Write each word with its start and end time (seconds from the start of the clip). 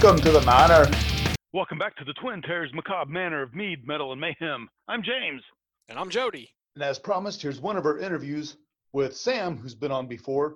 Welcome 0.00 0.22
to 0.26 0.30
the 0.30 0.42
Manor. 0.42 0.88
Welcome 1.52 1.76
back 1.76 1.96
to 1.96 2.04
the 2.04 2.12
Twin 2.12 2.40
Terrors 2.40 2.70
Macabre 2.72 3.10
Manor 3.10 3.42
of 3.42 3.52
Mead, 3.52 3.84
Metal, 3.84 4.12
and 4.12 4.20
Mayhem. 4.20 4.68
I'm 4.86 5.02
James. 5.02 5.42
And 5.88 5.98
I'm 5.98 6.08
Jody. 6.08 6.48
And 6.76 6.84
as 6.84 7.00
promised, 7.00 7.42
here's 7.42 7.60
one 7.60 7.76
of 7.76 7.84
our 7.84 7.98
interviews 7.98 8.58
with 8.92 9.16
Sam, 9.16 9.56
who's 9.56 9.74
been 9.74 9.90
on 9.90 10.06
before. 10.06 10.54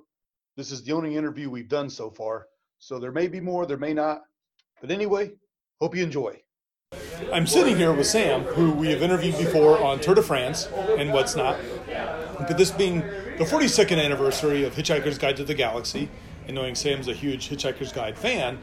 This 0.56 0.70
is 0.70 0.84
the 0.84 0.92
only 0.92 1.16
interview 1.16 1.50
we've 1.50 1.68
done 1.68 1.90
so 1.90 2.08
far. 2.08 2.46
So 2.78 3.00
there 3.00 3.10
may 3.10 3.26
be 3.26 3.40
more, 3.40 3.66
there 3.66 3.76
may 3.76 3.92
not. 3.92 4.22
But 4.80 4.92
anyway, 4.92 5.32
hope 5.80 5.96
you 5.96 6.04
enjoy. 6.04 6.40
I'm 7.32 7.48
sitting 7.48 7.76
here 7.76 7.92
with 7.92 8.06
Sam, 8.06 8.42
who 8.42 8.70
we 8.70 8.92
have 8.92 9.02
interviewed 9.02 9.38
before 9.38 9.82
on 9.82 9.98
Tour 9.98 10.14
de 10.14 10.22
France 10.22 10.68
and 10.96 11.12
what's 11.12 11.34
not. 11.34 11.58
But 12.38 12.56
this 12.56 12.70
being 12.70 13.00
the 13.00 13.44
42nd 13.44 14.00
anniversary 14.00 14.62
of 14.62 14.76
Hitchhiker's 14.76 15.18
Guide 15.18 15.36
to 15.38 15.44
the 15.44 15.54
Galaxy, 15.54 16.08
and 16.46 16.54
knowing 16.54 16.74
Sam's 16.74 17.08
a 17.08 17.14
huge 17.14 17.48
Hitchhiker's 17.48 17.92
Guide 17.92 18.16
fan, 18.16 18.58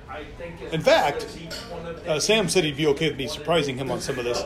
in 0.72 0.81
fact, 0.81 1.27
uh, 2.08 2.19
Sam 2.19 2.49
said 2.49 2.63
he'd 2.63 2.77
be 2.77 2.88
okay 2.88 3.09
with 3.09 3.17
me 3.17 3.27
surprising 3.27 3.77
him 3.77 3.91
on 3.91 4.02
some 4.02 4.19
of 4.19 4.25
this. 4.25 4.44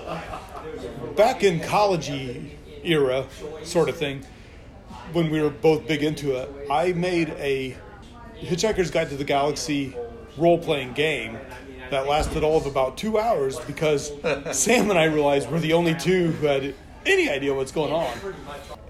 Back 1.15 1.43
in 1.43 1.59
college 1.59 2.11
era, 2.83 3.25
sort 3.63 3.89
of 3.89 3.97
thing, 3.97 4.25
when 5.11 5.29
we 5.29 5.41
were 5.41 5.49
both 5.49 5.87
big 5.87 6.03
into 6.03 6.35
it, 6.35 6.49
I 6.69 6.93
made 6.93 7.29
a 7.31 7.77
Hitchhiker's 8.39 8.91
Guide 8.91 9.09
to 9.09 9.15
the 9.15 9.23
Galaxy 9.23 9.95
role 10.37 10.57
playing 10.57 10.93
game 10.93 11.37
that 11.91 12.07
lasted 12.07 12.43
all 12.43 12.57
of 12.57 12.65
about 12.65 12.97
two 12.97 13.19
hours 13.19 13.59
because 13.61 14.11
Sam 14.51 14.89
and 14.89 14.97
I 14.97 15.05
realized 15.05 15.51
we're 15.51 15.59
the 15.59 15.73
only 15.73 15.93
two 15.93 16.31
who 16.31 16.47
had 16.47 16.75
any 17.05 17.29
idea 17.29 17.53
what's 17.53 17.71
going 17.71 17.93
on. 17.93 18.17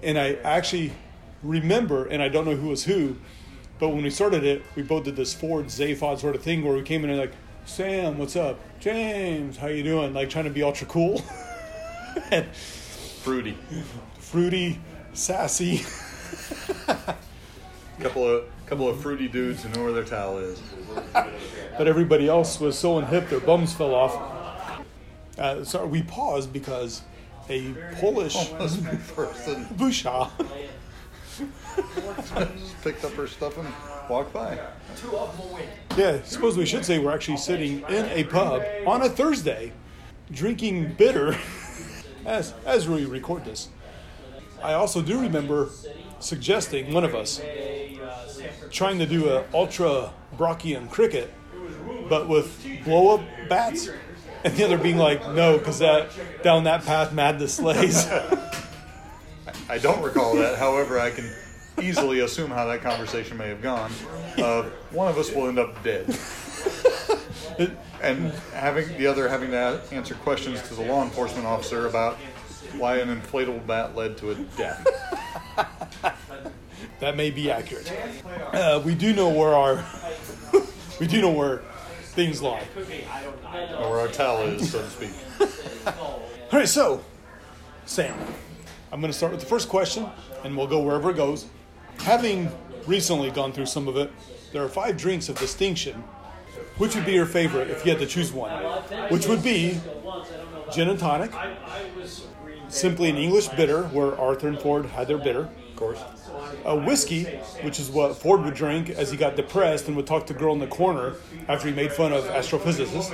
And 0.02 0.18
I 0.18 0.34
actually 0.44 0.92
remember, 1.42 2.06
and 2.06 2.22
I 2.22 2.28
don't 2.28 2.46
know 2.46 2.56
who 2.56 2.68
was 2.68 2.84
who, 2.84 3.16
but 3.78 3.88
when 3.90 4.02
we 4.02 4.10
started 4.10 4.44
it, 4.44 4.62
we 4.76 4.82
both 4.82 5.04
did 5.04 5.16
this 5.16 5.34
Ford 5.34 5.66
Zaphod 5.66 6.18
sort 6.20 6.34
of 6.36 6.42
thing 6.42 6.64
where 6.64 6.74
we 6.74 6.82
came 6.82 7.04
in 7.04 7.10
and 7.10 7.18
like, 7.18 7.32
Sam, 7.66 8.18
what's 8.18 8.36
up? 8.36 8.58
James, 8.80 9.56
how 9.56 9.66
you 9.68 9.82
doing? 9.82 10.12
Like 10.14 10.30
trying 10.30 10.44
to 10.44 10.50
be 10.50 10.62
ultra 10.62 10.86
cool. 10.86 11.22
and 12.30 12.46
Fruity. 12.54 13.56
fruity, 14.18 14.78
sassy. 15.14 15.82
Couple 18.00 18.28
of 18.28 18.44
couple 18.66 18.88
of 18.88 19.00
fruity 19.00 19.28
dudes 19.28 19.62
who 19.62 19.68
know 19.70 19.84
where 19.84 19.92
their 19.92 20.04
towel 20.04 20.38
is. 20.38 20.60
but 21.12 21.86
everybody 21.86 22.26
else 22.28 22.58
was 22.58 22.78
so 22.78 23.00
unhip 23.00 23.28
their 23.28 23.40
bums 23.40 23.72
fell 23.74 23.94
off. 23.94 24.82
Uh, 25.38 25.62
so 25.64 25.86
we 25.86 26.02
paused 26.02 26.52
because 26.52 27.02
a 27.48 27.72
Polish 28.00 28.50
person 29.14 29.64
busha 29.76 30.30
just 31.36 32.82
picked 32.82 33.04
up 33.04 33.12
her 33.12 33.26
stuff 33.26 33.58
and 33.58 33.68
walked 34.08 34.32
by. 34.32 34.58
Yeah, 35.96 36.22
suppose 36.22 36.56
we 36.56 36.66
should 36.66 36.84
say 36.84 36.98
we're 36.98 37.14
actually 37.14 37.38
sitting 37.38 37.80
in 37.88 38.04
a 38.06 38.24
pub 38.24 38.62
on 38.86 39.02
a 39.02 39.08
Thursday, 39.08 39.72
drinking 40.30 40.94
bitter 40.94 41.36
as 42.26 42.54
as 42.64 42.88
we 42.88 43.04
record 43.04 43.44
this. 43.44 43.68
I 44.62 44.74
also 44.74 45.02
do 45.02 45.20
remember 45.20 45.68
suggesting 46.20 46.92
one 46.92 47.04
of 47.04 47.14
us 47.14 47.40
trying 48.70 48.98
to 48.98 49.06
do 49.06 49.28
a 49.30 49.44
ultra 49.52 50.12
Brockian 50.36 50.90
cricket, 50.90 51.32
but 52.08 52.28
with 52.28 52.66
blow 52.84 53.16
up 53.16 53.20
bats, 53.48 53.88
and 54.42 54.56
the 54.56 54.64
other 54.64 54.78
being 54.78 54.96
like, 54.96 55.20
no, 55.32 55.58
because 55.58 55.78
that 55.78 56.10
down 56.42 56.64
that 56.64 56.84
path 56.84 57.12
madness 57.12 57.60
lays. 57.60 58.06
I 59.68 59.78
don't 59.78 60.02
recall 60.02 60.36
that. 60.36 60.58
However, 60.58 60.98
I 60.98 61.10
can 61.10 61.30
easily 61.80 62.20
assume 62.20 62.50
how 62.50 62.66
that 62.66 62.82
conversation 62.82 63.36
may 63.36 63.48
have 63.48 63.62
gone. 63.62 63.90
Uh, 64.38 64.64
one 64.90 65.08
of 65.08 65.18
us 65.18 65.32
will 65.32 65.48
end 65.48 65.58
up 65.58 65.82
dead, 65.82 66.06
and 68.02 68.32
having 68.52 68.96
the 68.98 69.06
other 69.06 69.28
having 69.28 69.50
to 69.50 69.80
answer 69.92 70.14
questions 70.16 70.60
to 70.68 70.74
the 70.74 70.82
law 70.82 71.02
enforcement 71.02 71.46
officer 71.46 71.86
about 71.86 72.16
why 72.76 72.98
an 72.98 73.08
inflatable 73.20 73.66
bat 73.66 73.96
led 73.96 74.16
to 74.18 74.30
a 74.30 74.34
death. 74.56 74.86
That 77.00 77.16
may 77.16 77.30
be 77.30 77.50
accurate. 77.50 77.90
Uh, 78.52 78.80
we 78.84 78.94
do 78.94 79.12
know 79.12 79.28
where 79.28 79.54
our 79.54 79.84
we 81.00 81.06
do 81.06 81.20
know 81.20 81.30
where 81.30 81.58
things 82.14 82.40
lie. 82.40 82.62
Or 83.78 83.90
where 83.90 84.00
our 84.00 84.08
towel 84.08 84.42
is, 84.42 84.70
so 84.70 84.80
to 84.80 84.90
speak. 84.90 85.10
All 85.86 86.22
right, 86.52 86.68
so 86.68 87.04
Sam, 87.84 88.16
I'm 88.94 89.00
going 89.00 89.10
to 89.10 89.16
start 89.16 89.32
with 89.32 89.40
the 89.40 89.46
first 89.46 89.68
question, 89.68 90.06
and 90.44 90.56
we'll 90.56 90.68
go 90.68 90.78
wherever 90.78 91.10
it 91.10 91.16
goes. 91.16 91.46
Having 91.98 92.48
recently 92.86 93.28
gone 93.32 93.52
through 93.52 93.66
some 93.66 93.88
of 93.88 93.96
it, 93.96 94.08
there 94.52 94.62
are 94.62 94.68
five 94.68 94.96
drinks 94.96 95.28
of 95.28 95.36
distinction. 95.36 96.04
Which 96.78 96.94
would 96.94 97.04
be 97.04 97.10
your 97.10 97.26
favorite 97.26 97.70
if 97.70 97.84
you 97.84 97.90
had 97.90 97.98
to 97.98 98.06
choose 98.06 98.32
one? 98.32 98.52
Which 99.10 99.26
would 99.26 99.42
be 99.42 99.80
gin 100.72 100.88
and 100.88 100.96
tonic, 100.96 101.32
simply 102.68 103.10
an 103.10 103.16
English 103.16 103.48
bitter, 103.48 103.82
where 103.88 104.16
Arthur 104.16 104.46
and 104.46 104.60
Ford 104.60 104.86
had 104.86 105.08
their 105.08 105.18
bitter. 105.18 105.48
Of 105.70 105.76
course. 105.76 106.00
a 106.64 106.76
whiskey, 106.76 107.24
which 107.62 107.80
is 107.80 107.90
what 107.90 108.16
Ford 108.16 108.42
would 108.44 108.54
drink 108.54 108.90
as 108.90 109.10
he 109.10 109.16
got 109.16 109.34
depressed 109.34 109.88
and 109.88 109.96
would 109.96 110.06
talk 110.06 110.24
to 110.28 110.34
the 110.34 110.38
girl 110.38 110.52
in 110.52 110.60
the 110.60 110.68
corner 110.68 111.14
after 111.48 111.66
he 111.66 111.74
made 111.74 111.92
fun 111.92 112.12
of 112.12 112.22
astrophysicists. 112.26 113.10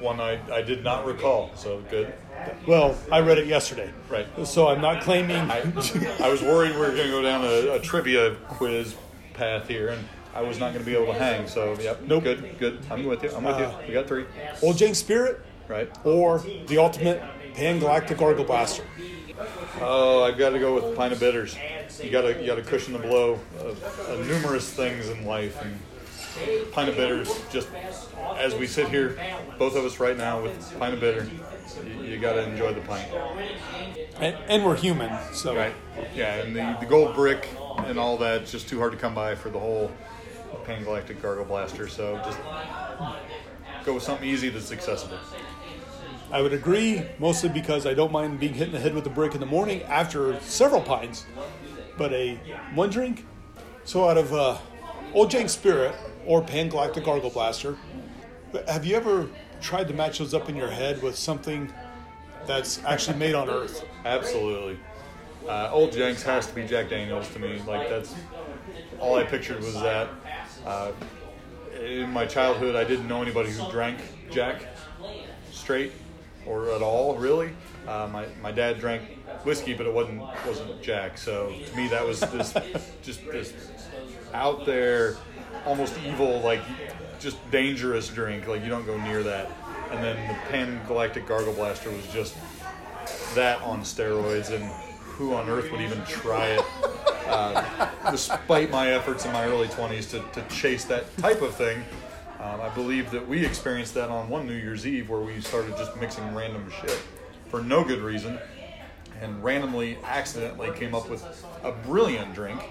One 0.00 0.18
I, 0.18 0.40
I 0.50 0.62
did 0.62 0.82
not 0.82 1.04
recall, 1.04 1.50
so 1.56 1.82
good. 1.90 2.14
Well, 2.66 2.96
I 3.10 3.20
read 3.20 3.38
it 3.38 3.46
yesterday, 3.46 3.90
Right. 4.08 4.26
so 4.46 4.68
I'm 4.68 4.80
not 4.80 5.02
claiming. 5.02 5.36
I 5.50 5.62
was 6.28 6.42
worried 6.42 6.72
we 6.72 6.78
were 6.80 6.86
going 6.90 7.04
to 7.04 7.10
go 7.10 7.22
down 7.22 7.44
a, 7.44 7.74
a 7.74 7.80
trivia 7.80 8.34
quiz 8.48 8.94
path 9.34 9.68
here, 9.68 9.88
and 9.88 10.06
I 10.34 10.42
was 10.42 10.58
not 10.58 10.72
going 10.72 10.84
to 10.84 10.90
be 10.90 10.94
able 10.96 11.12
to 11.12 11.18
hang. 11.18 11.46
So, 11.48 11.76
yep. 11.80 12.02
Nope. 12.02 12.24
Good, 12.24 12.58
good. 12.58 12.80
I'm 12.90 13.04
with 13.06 13.22
you. 13.22 13.30
I'm 13.34 13.44
with 13.44 13.58
you. 13.58 13.64
Uh, 13.64 13.82
we 13.86 13.94
got 13.94 14.06
three. 14.06 14.24
Old 14.62 14.76
Janx 14.76 14.98
Spirit 14.98 15.40
Right. 15.68 15.90
or 16.04 16.38
the 16.66 16.78
ultimate 16.78 17.22
Pan 17.54 17.78
Galactic 17.78 18.18
Gargle 18.18 18.44
Blaster. 18.44 18.84
Oh, 19.80 20.24
I've 20.24 20.36
got 20.38 20.50
to 20.50 20.58
go 20.58 20.74
with 20.74 20.96
pint 20.96 21.12
of 21.12 21.20
bitters. 21.20 21.56
You 22.02 22.10
got 22.10 22.22
to 22.22 22.40
you 22.40 22.46
got 22.46 22.56
to 22.56 22.62
cushion 22.62 22.92
the 22.92 22.98
blow 22.98 23.38
of, 23.60 23.82
of 24.08 24.26
numerous 24.26 24.68
things 24.72 25.08
in 25.08 25.24
life, 25.26 25.60
and 25.62 26.72
pint 26.72 26.88
of 26.88 26.96
bitters. 26.96 27.28
Just 27.52 27.68
as 28.36 28.54
we 28.54 28.66
sit 28.66 28.88
here, 28.88 29.16
both 29.58 29.76
of 29.76 29.84
us 29.84 30.00
right 30.00 30.16
now 30.16 30.42
with 30.42 30.78
pint 30.78 30.94
of 30.94 31.00
bitter, 31.00 31.28
you, 31.76 32.04
you 32.04 32.18
got 32.18 32.34
to 32.34 32.42
enjoy 32.42 32.72
the 32.72 32.80
pint. 32.80 33.08
And, 34.20 34.36
and 34.48 34.64
we're 34.64 34.76
human, 34.76 35.10
so 35.32 35.56
Right. 35.56 35.74
Yeah, 36.14 36.36
and 36.36 36.54
the, 36.54 36.76
the 36.80 36.86
gold 36.86 37.14
brick 37.14 37.48
and 37.86 37.98
all 37.98 38.16
that, 38.18 38.46
just 38.46 38.68
too 38.68 38.78
hard 38.78 38.92
to 38.92 38.98
come 38.98 39.14
by 39.14 39.34
for 39.34 39.50
the 39.50 39.58
whole 39.58 39.90
Pan 40.64 40.84
Galactic 40.84 41.22
Gargle 41.22 41.44
Blaster. 41.44 41.88
So 41.88 42.16
just 42.24 42.38
go 43.84 43.94
with 43.94 44.02
something 44.02 44.28
easy 44.28 44.48
that's 44.48 44.72
accessible. 44.72 45.18
I 46.30 46.42
would 46.42 46.52
agree, 46.52 47.02
mostly 47.18 47.48
because 47.48 47.86
I 47.86 47.94
don't 47.94 48.12
mind 48.12 48.38
being 48.38 48.52
hit 48.52 48.68
in 48.68 48.72
the 48.72 48.80
head 48.80 48.94
with 48.94 49.06
a 49.06 49.10
brick 49.10 49.34
in 49.34 49.40
the 49.40 49.46
morning 49.46 49.82
after 49.84 50.38
several 50.40 50.82
pints, 50.82 51.24
but 51.96 52.12
a 52.12 52.34
one 52.74 52.90
drink. 52.90 53.24
So 53.84 54.06
out 54.06 54.18
of 54.18 54.34
uh, 54.34 54.58
Old 55.14 55.30
Janx 55.30 55.52
Spirit 55.52 55.94
or 56.26 56.42
Pan 56.42 56.68
Galactic 56.68 57.04
Gargle 57.04 57.30
Blaster, 57.30 57.78
have 58.68 58.84
you 58.84 58.96
ever 58.96 59.28
tried 59.60 59.88
to 59.88 59.94
match 59.94 60.18
those 60.18 60.34
up 60.34 60.48
in 60.48 60.56
your 60.56 60.70
head 60.70 61.02
with 61.02 61.16
something 61.16 61.72
that's 62.46 62.82
actually 62.84 63.18
made 63.18 63.34
on 63.34 63.48
Earth? 63.48 63.84
Absolutely. 64.04 64.78
Uh, 65.48 65.70
Old 65.72 65.92
Janx 65.92 66.22
has 66.22 66.46
to 66.46 66.54
be 66.54 66.66
Jack 66.66 66.90
Daniels 66.90 67.28
to 67.30 67.38
me. 67.38 67.60
Like 67.66 67.88
that's 67.88 68.14
all 68.98 69.16
I 69.16 69.24
pictured 69.24 69.60
was 69.60 69.74
that. 69.74 70.08
Uh, 70.66 70.92
in 71.80 72.10
my 72.10 72.26
childhood, 72.26 72.74
I 72.74 72.84
didn't 72.84 73.08
know 73.08 73.22
anybody 73.22 73.50
who 73.50 73.70
drank 73.70 73.98
Jack 74.30 74.66
straight 75.52 75.92
or 76.44 76.70
at 76.74 76.82
all, 76.82 77.16
really. 77.16 77.50
Uh, 77.86 78.08
my, 78.12 78.26
my 78.42 78.52
dad 78.52 78.78
drank 78.78 79.02
whiskey, 79.44 79.74
but 79.74 79.86
it 79.86 79.94
wasn't 79.94 80.20
wasn't 80.46 80.82
Jack. 80.82 81.16
So 81.16 81.54
to 81.70 81.76
me, 81.76 81.88
that 81.88 82.06
was 82.06 82.20
this 82.20 82.52
just 83.02 83.24
this 83.26 83.52
out 84.34 84.66
there, 84.66 85.16
almost 85.64 85.94
evil, 86.04 86.40
like 86.40 86.60
just 87.20 87.50
dangerous 87.50 88.08
drink. 88.08 88.46
Like 88.46 88.62
you 88.62 88.68
don't 88.68 88.86
go 88.86 88.98
near 89.00 89.22
that. 89.22 89.50
And 89.90 90.02
then 90.02 90.28
the 90.28 90.34
Pan 90.50 90.80
Galactic 90.86 91.26
Gargle 91.26 91.54
Blaster 91.54 91.90
was 91.90 92.06
just 92.08 92.36
that 93.34 93.60
on 93.62 93.80
steroids, 93.80 94.50
and 94.50 94.64
who 95.00 95.34
on 95.34 95.48
earth 95.48 95.70
would 95.72 95.80
even 95.80 96.02
try 96.04 96.46
it? 96.46 96.64
Uh, 97.26 97.90
despite 98.10 98.70
my 98.70 98.90
efforts 98.90 99.24
in 99.24 99.32
my 99.32 99.44
early 99.44 99.68
20s 99.68 100.10
to, 100.10 100.40
to 100.40 100.46
chase 100.54 100.84
that 100.84 101.04
type 101.18 101.42
of 101.42 101.54
thing, 101.54 101.82
um, 102.40 102.60
I 102.60 102.68
believe 102.70 103.10
that 103.10 103.26
we 103.26 103.44
experienced 103.44 103.94
that 103.94 104.10
on 104.10 104.28
one 104.28 104.46
New 104.46 104.54
Year's 104.54 104.86
Eve 104.86 105.08
where 105.08 105.20
we 105.20 105.40
started 105.40 105.76
just 105.76 105.96
mixing 105.96 106.34
random 106.34 106.70
shit 106.80 107.02
for 107.48 107.62
no 107.62 107.82
good 107.82 108.00
reason, 108.00 108.38
and 109.20 109.42
randomly, 109.42 109.98
accidentally 110.04 110.70
came 110.72 110.94
up 110.94 111.08
with 111.08 111.24
a 111.64 111.72
brilliant 111.72 112.34
drink, 112.34 112.62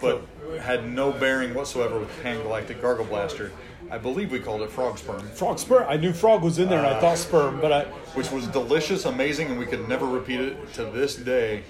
but 0.00 0.22
had 0.60 0.88
no 0.88 1.12
bearing 1.12 1.54
whatsoever 1.54 1.98
with 1.98 2.22
Pan 2.22 2.40
Galactic 2.42 2.80
Gargle 2.80 3.04
Blaster. 3.04 3.52
I 3.90 3.98
believe 3.98 4.30
we 4.30 4.38
called 4.38 4.62
it 4.62 4.70
Frog 4.70 4.98
Sperm. 4.98 5.20
Frog 5.28 5.58
sperm. 5.58 5.84
I 5.88 5.96
knew 5.96 6.12
frog 6.12 6.42
was 6.42 6.58
in 6.58 6.68
there, 6.68 6.78
and 6.78 6.86
I 6.86 7.00
thought 7.00 7.18
sperm, 7.18 7.60
but 7.60 7.72
I 7.72 7.84
which 8.14 8.30
was 8.30 8.46
delicious, 8.48 9.04
amazing, 9.04 9.48
and 9.48 9.58
we 9.58 9.66
could 9.66 9.88
never 9.88 10.06
repeat 10.06 10.40
it 10.40 10.72
to 10.74 10.84
this 10.84 11.16
day. 11.16 11.64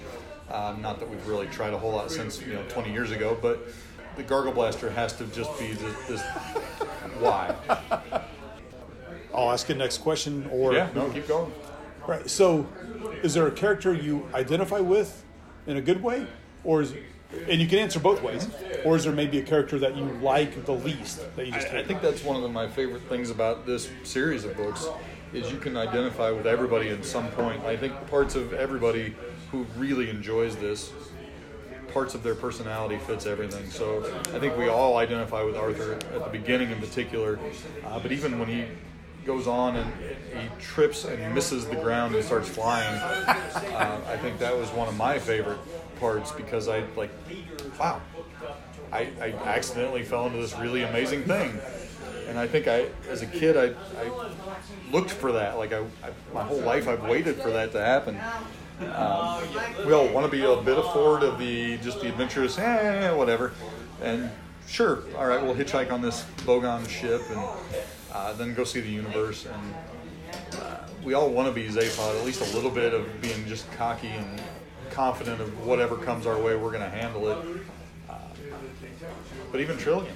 Um, 0.51 0.81
not 0.81 0.99
that 0.99 1.09
we've 1.09 1.25
really 1.27 1.47
tried 1.47 1.73
a 1.73 1.77
whole 1.77 1.93
lot 1.93 2.11
since 2.11 2.41
you 2.41 2.53
know 2.53 2.63
20 2.69 2.91
years 2.91 3.11
ago, 3.11 3.37
but 3.41 3.67
the 4.17 4.23
Gargle 4.23 4.51
Blaster 4.51 4.89
has 4.91 5.13
to 5.13 5.25
just 5.27 5.57
be 5.57 5.73
this, 5.73 6.07
this 6.07 6.21
why. 7.19 7.55
I'll 9.33 9.51
ask 9.51 9.69
you 9.69 9.75
next 9.75 9.99
question. 9.99 10.47
Or 10.51 10.73
Yeah, 10.73 10.89
no, 10.93 11.09
keep 11.09 11.27
going. 11.27 11.51
right. 12.05 12.29
So, 12.29 12.67
is 13.23 13.33
there 13.33 13.47
a 13.47 13.51
character 13.51 13.93
you 13.93 14.27
identify 14.33 14.79
with 14.79 15.23
in 15.67 15.77
a 15.77 15.81
good 15.81 16.03
way, 16.03 16.27
or 16.63 16.81
is 16.81 16.93
and 17.47 17.61
you 17.61 17.67
can 17.67 17.79
answer 17.79 17.99
both 17.99 18.21
ways, 18.21 18.47
or 18.83 18.95
is 18.95 19.03
there 19.03 19.13
maybe 19.13 19.39
a 19.39 19.43
character 19.43 19.79
that 19.79 19.95
you 19.95 20.05
like 20.21 20.65
the 20.65 20.73
least 20.73 21.23
that 21.35 21.45
you 21.45 21.51
just 21.51 21.67
I, 21.67 21.79
I 21.79 21.83
think 21.83 22.01
that's 22.01 22.23
one 22.23 22.35
of 22.35 22.41
the, 22.41 22.49
my 22.49 22.67
favorite 22.67 23.03
things 23.03 23.29
about 23.29 23.65
this 23.65 23.89
series 24.03 24.43
of 24.45 24.55
books 24.55 24.87
is 25.33 25.51
you 25.51 25.57
can 25.57 25.77
identify 25.77 26.29
with 26.31 26.45
everybody 26.45 26.89
at 26.89 27.05
some 27.05 27.29
point. 27.31 27.63
I 27.63 27.77
think 27.77 27.93
parts 28.09 28.35
of 28.35 28.53
everybody 28.53 29.15
who 29.51 29.65
really 29.77 30.09
enjoys 30.09 30.55
this, 30.57 30.91
parts 31.93 32.15
of 32.15 32.23
their 32.23 32.35
personality 32.35 32.97
fits 32.97 33.25
everything. 33.25 33.69
So 33.69 34.03
I 34.33 34.39
think 34.39 34.57
we 34.57 34.67
all 34.67 34.97
identify 34.97 35.41
with 35.43 35.55
Arthur 35.55 35.93
at 35.93 36.23
the 36.23 36.29
beginning 36.31 36.71
in 36.71 36.79
particular, 36.79 37.39
uh, 37.85 37.99
but 37.99 38.11
even 38.11 38.39
when 38.39 38.49
he 38.49 38.65
goes 39.25 39.47
on 39.47 39.75
and 39.75 39.93
he 40.35 40.49
trips 40.59 41.05
and 41.05 41.33
misses 41.33 41.67
the 41.67 41.75
ground 41.75 42.15
and 42.15 42.23
starts 42.23 42.49
flying, 42.49 42.93
uh, 42.95 44.01
I 44.07 44.17
think 44.17 44.39
that 44.39 44.55
was 44.55 44.69
one 44.69 44.87
of 44.87 44.97
my 44.97 45.19
favorite 45.19 45.59
parts 45.99 46.31
because 46.31 46.67
I 46.67 46.83
like, 46.95 47.11
wow, 47.79 48.01
I, 48.91 49.09
I 49.21 49.33
accidentally 49.45 50.03
fell 50.03 50.25
into 50.25 50.39
this 50.39 50.57
really 50.57 50.83
amazing 50.83 51.23
thing. 51.23 51.59
And 52.27 52.39
I 52.39 52.47
think 52.47 52.67
I, 52.67 52.87
as 53.09 53.21
a 53.21 53.25
kid, 53.25 53.57
I, 53.57 53.75
I 54.01 54.29
looked 54.91 55.11
for 55.11 55.31
that. 55.33 55.57
Like 55.57 55.73
I, 55.73 55.79
I, 55.79 56.11
my 56.33 56.43
whole 56.43 56.61
life, 56.61 56.87
I've 56.87 57.03
waited 57.03 57.35
for 57.35 57.49
that 57.51 57.71
to 57.73 57.79
happen. 57.79 58.19
Um, 58.81 59.43
we 59.85 59.93
all 59.93 60.07
want 60.07 60.25
to 60.25 60.31
be 60.31 60.43
a 60.43 60.55
bit 60.61 60.77
of 60.77 60.91
Ford 60.93 61.23
of 61.23 61.37
the 61.37 61.77
just 61.77 62.01
the 62.01 62.07
adventurous, 62.07 62.57
eh, 62.57 63.11
whatever. 63.11 63.53
And 64.01 64.31
sure, 64.67 65.03
all 65.17 65.27
right, 65.27 65.41
we'll 65.41 65.55
hitchhike 65.55 65.91
on 65.91 66.01
this 66.01 66.25
Vogon 66.37 66.87
ship 66.89 67.21
and 67.29 67.39
uh, 68.13 68.33
then 68.33 68.53
go 68.53 68.63
see 68.63 68.79
the 68.81 68.89
universe. 68.89 69.45
And 69.45 70.61
uh, 70.61 70.77
we 71.03 71.13
all 71.13 71.29
want 71.29 71.47
to 71.47 71.53
be 71.53 71.67
Zaphod, 71.67 72.17
at 72.19 72.25
least 72.25 72.41
a 72.41 72.55
little 72.55 72.71
bit 72.71 72.93
of 72.93 73.21
being 73.21 73.45
just 73.47 73.71
cocky 73.73 74.07
and 74.09 74.41
confident 74.89 75.39
of 75.41 75.65
whatever 75.65 75.95
comes 75.97 76.25
our 76.27 76.39
way, 76.39 76.55
we're 76.55 76.71
going 76.71 76.83
to 76.83 76.89
handle 76.89 77.29
it. 77.29 77.37
Uh, 78.09 78.13
but 79.51 79.61
even 79.61 79.77
Trillian, 79.77 80.11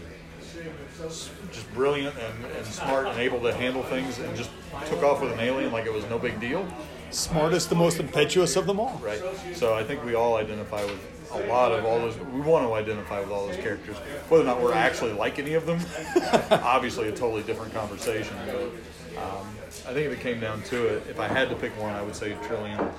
s- 1.05 1.29
just 1.51 1.73
brilliant 1.73 2.15
and, 2.17 2.45
and 2.57 2.65
smart 2.65 3.07
and 3.07 3.17
able 3.19 3.39
to 3.41 3.53
handle 3.53 3.83
things 3.83 4.19
and 4.19 4.35
just 4.35 4.49
took 4.87 5.01
off 5.03 5.21
with 5.21 5.31
an 5.31 5.39
alien 5.39 5.71
like 5.71 5.85
it 5.85 5.93
was 5.93 6.05
no 6.09 6.19
big 6.19 6.39
deal. 6.39 6.67
Smartest, 7.15 7.69
the 7.69 7.75
most 7.75 7.99
impetuous 7.99 8.55
of 8.57 8.67
them 8.67 8.79
all. 8.79 8.99
Right. 9.01 9.21
So 9.53 9.73
I 9.73 9.83
think 9.83 10.03
we 10.03 10.15
all 10.15 10.35
identify 10.35 10.83
with 10.83 10.99
a 11.31 11.47
lot 11.47 11.71
of 11.71 11.85
all 11.85 11.99
those. 11.99 12.17
We 12.17 12.41
want 12.41 12.67
to 12.67 12.73
identify 12.73 13.21
with 13.21 13.29
all 13.29 13.47
those 13.47 13.55
characters. 13.57 13.95
Whether 14.27 14.43
or 14.43 14.47
not 14.47 14.61
we're 14.61 14.73
actually 14.73 15.13
like 15.13 15.39
any 15.39 15.53
of 15.53 15.65
them, 15.65 15.79
obviously 16.51 17.07
a 17.07 17.11
totally 17.11 17.43
different 17.43 17.73
conversation. 17.73 18.35
But 18.45 19.21
um, 19.21 19.47
I 19.87 19.93
think 19.93 20.07
if 20.07 20.11
it 20.11 20.19
came 20.19 20.41
down 20.41 20.61
to 20.63 20.87
it, 20.87 21.07
if 21.09 21.19
I 21.19 21.27
had 21.27 21.49
to 21.49 21.55
pick 21.55 21.71
one, 21.79 21.93
I 21.93 22.01
would 22.01 22.15
say 22.15 22.33
Trillian, 22.43 22.91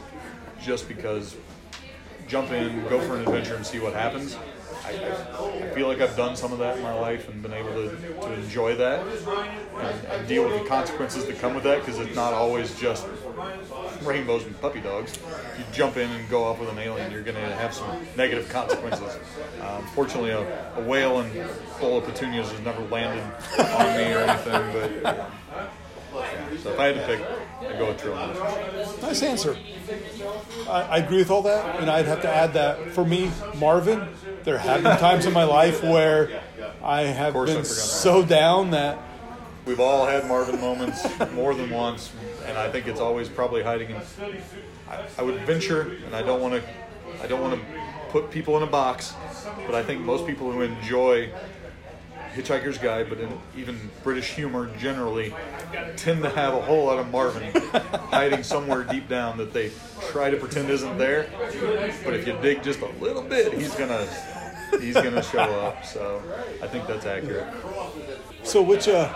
just 0.62 0.88
because 0.88 1.36
jump 2.26 2.50
in, 2.52 2.82
go 2.88 3.00
for 3.00 3.16
an 3.16 3.22
adventure, 3.22 3.54
and 3.54 3.66
see 3.66 3.80
what 3.80 3.92
happens. 3.92 4.36
I, 4.84 4.90
I, 4.92 5.66
I 5.66 5.70
feel 5.70 5.88
like 5.88 6.00
I've 6.00 6.16
done 6.16 6.36
some 6.36 6.52
of 6.52 6.58
that 6.58 6.76
in 6.76 6.82
my 6.82 6.94
life 6.94 7.28
and 7.28 7.42
been 7.42 7.52
able 7.52 7.72
to, 7.72 7.96
to 7.96 8.32
enjoy 8.34 8.74
that 8.76 9.06
and, 9.06 10.06
and 10.06 10.28
deal 10.28 10.44
with 10.44 10.62
the 10.62 10.68
consequences 10.68 11.24
that 11.26 11.38
come 11.38 11.54
with 11.54 11.64
that 11.64 11.80
because 11.80 11.98
it's 11.98 12.14
not 12.14 12.32
always 12.32 12.78
just 12.78 13.06
rainbows 14.02 14.44
and 14.44 14.58
puppy 14.60 14.80
dogs. 14.80 15.12
If 15.16 15.58
you 15.58 15.64
jump 15.72 15.96
in 15.96 16.10
and 16.10 16.28
go 16.28 16.44
off 16.44 16.58
with 16.58 16.70
an 16.70 16.78
alien, 16.78 17.10
you're 17.12 17.22
going 17.22 17.36
to 17.36 17.54
have 17.56 17.74
some 17.74 18.06
negative 18.16 18.48
consequences. 18.48 19.18
Um, 19.60 19.86
fortunately, 19.88 20.30
a, 20.30 20.74
a 20.76 20.82
whale 20.82 21.20
and 21.20 21.50
full 21.78 21.98
of 21.98 22.04
petunias 22.04 22.50
has 22.50 22.60
never 22.60 22.82
landed 22.82 23.22
on 23.58 23.96
me 23.96 24.12
or 24.12 24.18
anything, 24.18 25.02
but 25.02 25.06
um, 25.06 25.30
yeah. 26.14 26.56
so 26.62 26.70
if 26.70 26.78
I 26.78 26.86
had 26.86 26.94
to 26.94 27.06
pick, 27.06 27.20
I'd 27.60 27.78
go 27.78 27.88
with 27.88 28.00
Trillian. 28.00 29.02
Nice 29.02 29.22
answer. 29.22 29.56
I, 30.68 30.82
I 30.82 30.98
agree 30.98 31.18
with 31.18 31.30
all 31.30 31.42
that, 31.42 31.80
and 31.80 31.90
I'd 31.90 32.06
have 32.06 32.22
to 32.22 32.28
add 32.28 32.54
that 32.54 32.92
for 32.92 33.04
me, 33.04 33.30
Marvin, 33.58 34.08
there 34.44 34.58
have 34.58 34.82
been 34.82 34.96
times 34.98 35.26
in 35.26 35.32
my 35.32 35.44
life 35.44 35.82
where 35.82 36.42
I 36.82 37.02
have 37.02 37.34
been 37.34 37.64
so 37.64 38.24
down 38.24 38.70
that 38.70 38.98
We've 39.66 39.80
all 39.80 40.06
had 40.06 40.28
Marvin 40.28 40.60
moments 40.60 41.04
more 41.32 41.52
than 41.52 41.70
once, 41.70 42.12
and 42.46 42.56
I 42.56 42.70
think 42.70 42.86
it's 42.86 43.00
always 43.00 43.28
probably 43.28 43.64
hiding 43.64 43.90
in. 43.90 44.00
I, 44.88 45.04
I 45.18 45.22
would 45.22 45.40
venture, 45.40 45.96
and 46.06 46.14
I 46.14 46.22
don't 46.22 46.40
want 46.40 46.54
to. 46.54 46.62
I 47.20 47.26
don't 47.26 47.40
want 47.40 47.60
to 47.60 47.66
put 48.10 48.30
people 48.30 48.56
in 48.56 48.62
a 48.62 48.66
box, 48.68 49.14
but 49.66 49.74
I 49.74 49.82
think 49.82 50.02
most 50.02 50.24
people 50.24 50.52
who 50.52 50.60
enjoy 50.60 51.30
Hitchhiker's 52.34 52.78
Guide, 52.78 53.08
but 53.08 53.18
in 53.18 53.36
even 53.56 53.90
British 54.04 54.34
humor 54.34 54.70
generally, 54.78 55.34
tend 55.96 56.22
to 56.22 56.30
have 56.30 56.54
a 56.54 56.60
whole 56.60 56.84
lot 56.84 57.00
of 57.00 57.10
Marvin 57.10 57.50
hiding 58.10 58.44
somewhere 58.44 58.84
deep 58.84 59.08
down 59.08 59.36
that 59.38 59.52
they 59.52 59.72
try 60.10 60.30
to 60.30 60.36
pretend 60.36 60.70
isn't 60.70 60.96
there. 60.96 61.26
But 62.04 62.14
if 62.14 62.24
you 62.24 62.38
dig 62.40 62.62
just 62.62 62.82
a 62.82 62.88
little 63.00 63.22
bit, 63.22 63.52
he's 63.54 63.74
gonna 63.74 64.06
he's 64.80 64.94
gonna 64.94 65.22
show 65.22 65.38
up. 65.40 65.84
So 65.84 66.22
I 66.62 66.66
think 66.66 66.86
that's 66.86 67.06
accurate. 67.06 67.46
So 68.42 68.62
which 68.62 68.88
uh, 68.88 69.08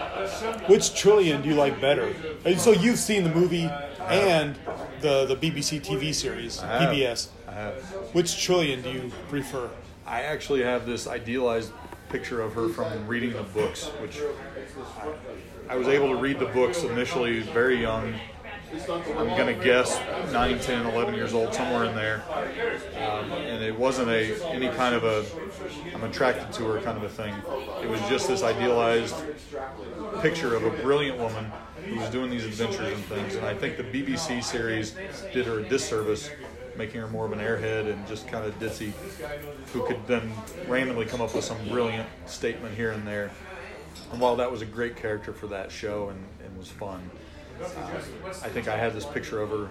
which 0.66 0.90
Trillian 0.90 1.42
do 1.42 1.48
you 1.48 1.54
like 1.54 1.80
better? 1.80 2.12
And 2.44 2.60
So 2.60 2.72
you've 2.72 2.98
seen 2.98 3.24
the 3.24 3.30
movie 3.34 3.70
and 4.08 4.56
the 5.00 5.26
the 5.26 5.36
BBC 5.36 5.80
TV 5.80 6.14
series, 6.14 6.60
I 6.62 6.66
have. 6.82 6.94
PBS. 6.94 7.28
I 7.48 7.52
have. 7.52 7.74
Which 8.12 8.28
Trillian 8.28 8.82
do 8.82 8.90
you 8.90 9.12
prefer? 9.28 9.70
I 10.06 10.22
actually 10.22 10.62
have 10.62 10.86
this 10.86 11.06
idealized 11.06 11.72
picture 12.08 12.40
of 12.42 12.52
her 12.54 12.68
from 12.68 13.06
reading 13.06 13.32
the 13.32 13.44
books, 13.44 13.86
which 14.02 14.18
I, 15.68 15.74
I 15.74 15.76
was 15.76 15.86
able 15.86 16.08
to 16.08 16.16
read 16.16 16.40
the 16.40 16.46
books 16.46 16.82
initially 16.82 17.40
very 17.40 17.80
young. 17.80 18.14
I'm 18.72 19.28
going 19.36 19.58
to 19.58 19.64
guess 19.64 20.00
9, 20.32 20.58
10, 20.60 20.86
11 20.86 21.14
years 21.14 21.34
old, 21.34 21.52
somewhere 21.52 21.84
in 21.84 21.94
there. 21.94 22.22
Um, 22.96 23.32
and 23.32 23.64
it 23.64 23.76
wasn't 23.76 24.10
a 24.10 24.52
any 24.52 24.68
kind 24.68 24.94
of 24.94 25.04
a 25.04 25.24
I'm 25.94 26.04
attracted 26.04 26.52
to 26.54 26.64
her 26.64 26.80
kind 26.80 26.96
of 26.96 27.02
a 27.02 27.08
thing. 27.08 27.34
It 27.82 27.88
was 27.88 28.00
just 28.08 28.28
this 28.28 28.42
idealized 28.42 29.14
picture 30.22 30.54
of 30.54 30.64
a 30.64 30.70
brilliant 30.82 31.18
woman 31.18 31.50
who 31.84 31.98
was 31.98 32.08
doing 32.10 32.30
these 32.30 32.44
adventures 32.44 32.92
and 32.92 33.04
things. 33.04 33.34
And 33.34 33.44
I 33.44 33.54
think 33.54 33.76
the 33.76 33.82
BBC 33.82 34.42
series 34.44 34.94
did 35.32 35.46
her 35.46 35.60
a 35.60 35.68
disservice, 35.68 36.30
making 36.76 37.00
her 37.00 37.08
more 37.08 37.26
of 37.26 37.32
an 37.32 37.40
airhead 37.40 37.90
and 37.90 38.06
just 38.06 38.28
kind 38.28 38.46
of 38.46 38.58
ditzy, 38.60 38.92
who 39.72 39.84
could 39.86 40.06
then 40.06 40.32
randomly 40.68 41.06
come 41.06 41.20
up 41.20 41.34
with 41.34 41.44
some 41.44 41.58
brilliant 41.68 42.08
statement 42.26 42.74
here 42.74 42.92
and 42.92 43.06
there. 43.06 43.30
And 44.12 44.20
while 44.20 44.36
that 44.36 44.50
was 44.50 44.62
a 44.62 44.66
great 44.66 44.96
character 44.96 45.32
for 45.32 45.48
that 45.48 45.72
show 45.72 46.08
and, 46.08 46.24
and 46.44 46.56
was 46.56 46.68
fun, 46.68 47.10
uh, 47.60 48.00
I 48.42 48.48
think 48.48 48.68
I 48.68 48.76
had 48.76 48.92
this 48.92 49.04
picture 49.04 49.40
of 49.42 49.50
her 49.50 49.68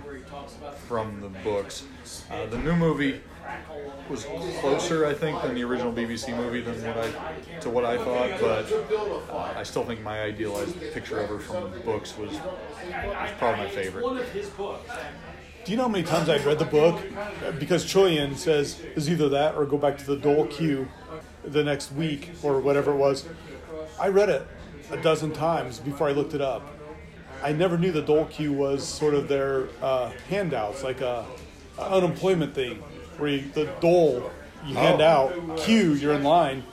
from 0.88 1.22
the 1.22 1.30
books. 1.30 1.84
Uh, 2.30 2.46
the 2.48 2.58
new 2.58 2.76
movie 2.76 3.22
was 4.10 4.26
closer, 4.60 5.06
I 5.06 5.14
think, 5.14 5.42
than 5.42 5.56
the 5.56 5.64
original 5.64 5.92
BBC 5.92 6.36
movie 6.36 6.62
than 6.62 6.76
what 6.84 6.98
I 6.98 7.60
to 7.62 7.70
what 7.70 7.86
I 7.86 7.98
thought, 7.98 8.40
but 8.40 9.30
uh, 9.30 9.54
I 9.56 9.64
still 9.64 9.84
think 9.84 10.02
my 10.02 10.22
idealized 10.22 10.80
picture 10.94 11.20
of 11.20 11.30
her 11.30 11.40
from 11.40 11.72
the 11.72 11.80
books 11.80 12.18
was, 12.18 12.32
was 12.32 13.30
probably 13.38 13.66
my 13.66 13.70
favorite. 13.70 14.06
Do 15.66 15.72
you 15.72 15.78
know 15.78 15.84
how 15.84 15.90
many 15.90 16.04
times 16.04 16.30
I've 16.30 16.46
read 16.46 16.58
the 16.58 16.66
book? 16.66 17.00
Because 17.60 17.86
Trillian 17.86 18.36
says 18.38 18.80
is 18.96 19.10
either 19.10 19.30
that 19.30 19.56
or 19.56 19.66
go 19.66 19.78
back 19.78 19.98
to 20.00 20.06
the 20.06 20.16
Dole 20.16 20.48
Q 20.48 20.88
the 21.44 21.64
next 21.64 21.92
week 21.92 22.32
or 22.44 22.60
whatever 22.60 22.92
it 22.92 22.98
was. 22.98 23.26
I 24.00 24.08
read 24.08 24.30
it 24.30 24.48
a 24.92 24.98
dozen 24.98 25.32
times 25.32 25.80
before 25.80 26.08
I 26.08 26.12
looked 26.12 26.34
it 26.34 26.42
up. 26.42 26.79
I 27.44 27.52
never 27.54 27.78
knew 27.78 27.92
the 27.92 28.02
Dole 28.02 28.26
Q 28.26 28.54
was 28.54 28.86
sort 28.88 29.14
of 29.14 29.28
their 29.28 29.68
uh, 29.82 30.12
handouts, 30.28 30.84
like 30.84 31.02
a, 31.02 31.26
a 31.78 31.82
unemployment 31.82 32.54
thing, 32.54 32.76
where 33.18 33.30
you, 33.30 33.50
the 33.54 33.66
Dole 33.80 34.32
you 34.66 34.76
hand 34.76 35.02
Oh. 35.02 35.06
out, 35.52 35.58
Q 35.60 35.94
you're 35.94 36.14
in 36.14 36.24
line. 36.24 36.64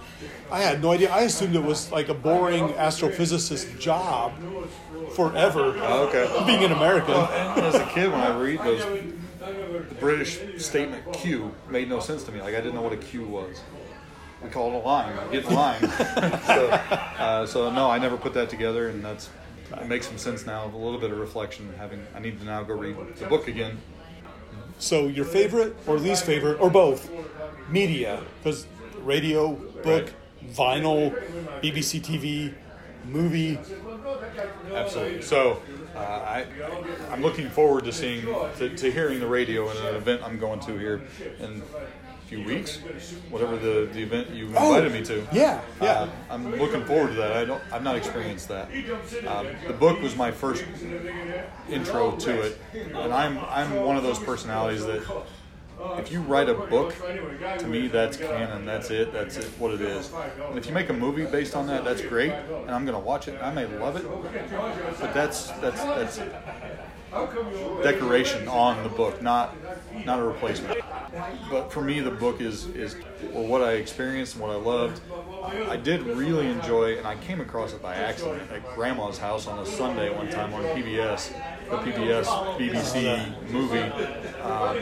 I 0.51 0.61
had 0.61 0.83
no 0.83 0.93
idea. 0.93 1.11
I 1.11 1.21
assumed 1.23 1.55
it 1.55 1.63
was 1.63 1.93
like 1.93 2.09
a 2.09 2.15
boring 2.15 2.69
astrophysicist 2.71 3.79
job 3.79 4.33
forever, 5.15 5.75
Oh, 5.79 6.07
okay. 6.09 6.47
being 6.47 6.65
an 6.65 6.73
American. 6.73 7.15
And 7.15 7.63
as 7.67 7.75
a 7.75 7.87
kid, 7.87 8.11
when 8.11 8.21
I 8.21 8.37
read 8.39 8.61
those, 8.61 8.83
the 9.41 9.95
British 10.01 10.41
statement 10.65 11.13
Q 11.13 11.53
made 11.69 11.89
no 11.89 12.01
sense 12.01 12.25
to 12.25 12.33
me. 12.33 12.41
Like 12.41 12.55
I 12.55 12.59
didn't 12.61 12.75
know 12.75 12.83
what 12.83 12.93
a 12.93 12.97
Q 12.97 13.25
was. 13.27 13.61
We 14.43 14.51
call 14.51 14.71
it 14.73 14.75
a 14.77 14.79
line. 14.79 15.15
Get 15.33 15.45
in 15.47 15.55
line. 15.55 15.81
so, 15.91 16.69
uh, 16.71 17.47
so 17.47 17.71
no, 17.73 17.91
I 17.91 17.99
never 17.99 18.17
put 18.17 18.35
that 18.35 18.49
together, 18.51 18.89
and 18.89 19.05
that's 19.05 19.29
it 19.73 19.87
makes 19.87 20.07
some 20.07 20.19
sense 20.19 20.47
now. 20.47 20.65
A 20.65 20.77
little 20.77 20.99
bit 20.99 21.11
of 21.11 21.19
reflection. 21.19 21.73
Having 21.79 22.07
I 22.15 22.21
need 22.21 22.39
to 22.41 22.45
now 22.47 22.63
go 22.63 22.75
read 22.75 22.97
the 23.17 23.27
book 23.27 23.49
again. 23.49 23.79
So 24.79 25.07
your 25.07 25.25
favorite 25.25 25.77
or 25.87 25.99
least 25.99 26.25
favorite 26.25 26.61
or 26.61 26.71
both 26.71 27.11
media 27.69 28.23
because 28.43 28.67
radio, 29.01 29.53
book, 29.83 30.13
vinyl, 30.53 31.13
BBC 31.63 32.01
TV, 32.03 32.55
movie. 33.07 33.59
Absolutely. 34.73 35.23
So, 35.23 35.63
uh, 35.95 35.99
I 35.99 36.47
I'm 37.11 37.23
looking 37.23 37.49
forward 37.49 37.85
to 37.85 37.93
seeing 37.93 38.27
to, 38.59 38.77
to 38.77 38.91
hearing 38.91 39.21
the 39.21 39.27
radio 39.27 39.71
in 39.71 39.77
an 39.79 39.95
event 39.95 40.23
I'm 40.23 40.39
going 40.39 40.61
to 40.61 40.77
here 40.79 41.03
in 41.39 41.63
few 42.27 42.43
weeks, 42.43 42.79
whatever 43.31 43.57
the, 43.57 43.89
the 43.93 44.03
event 44.03 44.31
you 44.31 44.47
invited 44.47 44.93
me 44.93 45.05
to. 45.05 45.23
Oh, 45.23 45.29
Yeah, 45.33 45.61
yeah. 45.81 45.93
Uh, 45.93 46.09
I'm 46.29 46.57
looking 46.57 46.85
forward 46.85 47.11
to 47.11 47.15
that. 47.15 47.33
I 47.33 47.45
don't. 47.45 47.63
I've 47.73 47.85
not 47.85 47.97
experienced 47.97 48.49
that. 48.49 48.69
Um, 49.27 49.47
the 49.67 49.73
book 49.73 50.01
was 50.03 50.17
my 50.17 50.31
first 50.33 50.65
intro 51.71 52.17
to 52.17 52.41
it, 52.43 52.61
and 52.75 53.13
I'm 53.13 53.39
I'm 53.39 53.77
one 53.85 53.97
of 53.97 54.03
those 54.03 54.19
personalities 54.19 54.85
that 54.87 55.03
if 55.99 56.11
you 56.11 56.21
write 56.23 56.49
a 56.49 56.55
book, 56.55 56.95
to 57.59 57.67
me 57.67 57.87
that's 57.89 58.17
canon. 58.17 58.65
That's 58.65 58.91
it. 58.91 59.13
That's 59.13 59.37
it. 59.37 59.45
What 59.59 59.73
it 59.75 59.81
is. 59.81 60.13
And 60.49 60.59
if 60.59 60.67
you 60.67 60.73
make 60.73 60.89
a 60.89 60.93
movie 60.95 61.27
based 61.27 61.55
on 61.55 61.67
that, 61.69 61.85
that's 61.85 62.03
great, 62.03 62.33
and 62.33 62.71
I'm 62.71 62.85
gonna 62.85 62.99
watch 62.99 63.29
it. 63.29 63.39
I 63.41 63.53
may 63.53 63.67
love 63.67 63.97
it, 63.97 64.05
but 65.01 65.15
that's 65.15 65.51
that's 65.53 65.83
that's 65.83 66.19
decoration 67.83 68.49
on 68.49 68.83
the 68.83 68.89
book, 68.89 69.23
not 69.23 69.55
not 70.05 70.19
a 70.19 70.23
replacement. 70.23 70.81
But 71.51 71.73
for 71.73 71.81
me, 71.83 72.01
the 72.01 72.11
book 72.11 72.41
is 72.41 72.67
is 72.67 72.97
or 73.33 73.47
what 73.47 73.63
I 73.63 73.73
experienced 73.73 74.35
and 74.35 74.43
what 74.43 74.51
I 74.51 74.57
loved. 74.57 75.01
I 75.69 75.77
did 75.77 76.03
really 76.03 76.49
enjoy, 76.49 76.99
and 76.99 77.07
I 77.07 77.17
came 77.17 77.41
across 77.41 77.73
it 77.73 77.81
by 77.83 77.95
accident 77.95 78.51
at 78.51 78.75
Grandma's 78.75 79.19
house 79.19 79.47
on 79.47 79.59
a 79.59 79.67
Sunday 79.67 80.15
one 80.15 80.29
time 80.29 80.53
on 80.53 80.63
PBS, 80.65 81.33
the 81.71 81.77
PBS 81.77 82.27
BBC 82.59 83.51
movie, 83.51 83.79
um, 84.43 84.77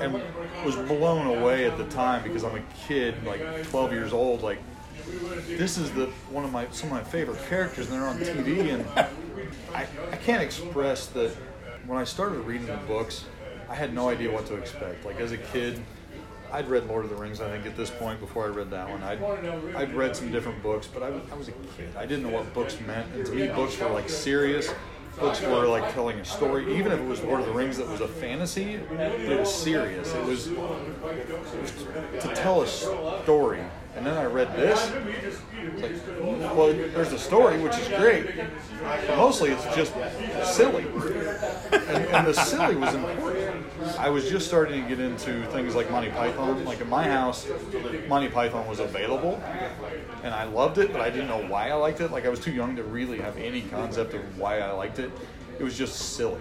and 0.00 0.22
was 0.64 0.76
blown 0.76 1.26
away 1.38 1.66
at 1.66 1.78
the 1.78 1.84
time 1.86 2.22
because 2.22 2.44
I'm 2.44 2.56
a 2.56 2.62
kid, 2.86 3.14
like 3.24 3.68
12 3.68 3.92
years 3.92 4.12
old, 4.12 4.42
like 4.42 4.58
this 5.46 5.78
is 5.78 5.90
the 5.92 6.06
one 6.30 6.44
of 6.44 6.52
my 6.52 6.66
some 6.70 6.90
of 6.90 6.94
my 6.94 7.04
favorite 7.04 7.38
characters, 7.48 7.90
and 7.90 7.94
they're 7.94 8.08
on 8.08 8.18
TV, 8.18 8.72
and 8.72 8.86
I, 9.74 9.86
I 10.10 10.16
can't 10.16 10.42
express 10.42 11.06
that. 11.08 11.30
When 11.86 11.98
I 11.98 12.04
started 12.04 12.40
reading 12.40 12.66
the 12.66 12.76
books, 12.86 13.24
I 13.68 13.74
had 13.74 13.94
no 13.94 14.10
idea 14.10 14.30
what 14.30 14.46
to 14.46 14.56
expect. 14.56 15.06
Like 15.06 15.20
as 15.20 15.32
a 15.32 15.38
kid, 15.38 15.80
I'd 16.52 16.68
read 16.68 16.86
Lord 16.86 17.04
of 17.04 17.10
the 17.10 17.16
Rings. 17.16 17.40
I 17.40 17.48
think 17.50 17.64
at 17.66 17.76
this 17.76 17.90
point, 17.90 18.20
before 18.20 18.44
I 18.44 18.48
read 18.48 18.70
that 18.70 18.88
one, 18.90 19.02
I'd 19.02 19.22
I'd 19.74 19.94
read 19.94 20.14
some 20.14 20.30
different 20.30 20.62
books, 20.62 20.86
but 20.86 21.02
I 21.02 21.10
was, 21.10 21.22
I 21.32 21.34
was 21.36 21.48
a 21.48 21.52
kid. 21.52 21.88
I 21.96 22.04
didn't 22.04 22.24
know 22.24 22.36
what 22.36 22.52
books 22.52 22.78
meant, 22.86 23.12
and 23.14 23.24
to 23.24 23.32
me, 23.32 23.46
books 23.48 23.78
were 23.78 23.88
like 23.88 24.08
serious. 24.08 24.70
Books 25.18 25.40
were 25.42 25.66
like 25.66 25.92
telling 25.94 26.16
a 26.20 26.24
story, 26.24 26.76
even 26.76 26.92
if 26.92 27.00
it 27.00 27.06
was 27.06 27.22
Lord 27.24 27.40
of 27.40 27.46
the 27.46 27.52
Rings 27.52 27.76
that 27.78 27.88
was 27.88 28.00
a 28.00 28.06
fantasy, 28.06 28.74
it 28.74 29.40
was 29.40 29.52
serious. 29.52 30.14
It 30.14 30.24
was, 30.24 30.46
it 30.46 30.56
was 30.56 31.72
to 32.22 32.34
tell 32.36 32.62
a 32.62 32.66
story. 32.66 33.60
And 33.98 34.06
then 34.06 34.16
I 34.16 34.26
read 34.26 34.54
this. 34.54 34.92
Like, 35.82 36.56
well, 36.56 36.72
there's 36.72 37.12
a 37.12 37.18
story, 37.18 37.58
which 37.60 37.76
is 37.76 37.88
great, 37.88 38.26
but 38.80 39.16
mostly 39.16 39.50
it's 39.50 39.64
just 39.74 39.92
silly. 40.54 40.86
And, 41.72 42.06
and 42.06 42.26
the 42.28 42.32
silly 42.32 42.76
was 42.76 42.94
important. 42.94 43.66
I 43.98 44.08
was 44.08 44.30
just 44.30 44.46
starting 44.46 44.82
to 44.84 44.88
get 44.88 45.00
into 45.00 45.44
things 45.46 45.74
like 45.74 45.90
Monty 45.90 46.10
Python. 46.10 46.64
Like 46.64 46.80
in 46.80 46.88
my 46.88 47.02
house, 47.02 47.48
Monty 48.06 48.28
Python 48.28 48.68
was 48.68 48.78
available, 48.78 49.42
and 50.22 50.32
I 50.32 50.44
loved 50.44 50.78
it, 50.78 50.92
but 50.92 51.00
I 51.00 51.10
didn't 51.10 51.26
know 51.26 51.44
why 51.48 51.70
I 51.70 51.74
liked 51.74 52.00
it. 52.00 52.12
Like 52.12 52.24
I 52.24 52.28
was 52.28 52.38
too 52.38 52.52
young 52.52 52.76
to 52.76 52.84
really 52.84 53.18
have 53.18 53.36
any 53.36 53.62
concept 53.62 54.14
of 54.14 54.38
why 54.38 54.60
I 54.60 54.70
liked 54.70 55.00
it. 55.00 55.10
It 55.58 55.64
was 55.64 55.76
just 55.76 56.14
silly. 56.14 56.40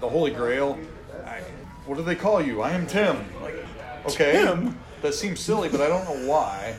The 0.00 0.08
Holy 0.08 0.32
Grail. 0.32 0.80
I, 1.24 1.42
what 1.86 1.96
do 1.96 2.02
they 2.02 2.16
call 2.16 2.42
you? 2.42 2.60
I 2.60 2.72
am 2.72 2.88
Tim. 2.88 3.24
Like, 3.40 3.64
okay, 4.06 4.32
Tim? 4.32 4.76
That 5.02 5.14
seems 5.14 5.40
silly, 5.40 5.68
but 5.68 5.80
I 5.80 5.88
don't 5.88 6.04
know 6.04 6.28
why. 6.28 6.76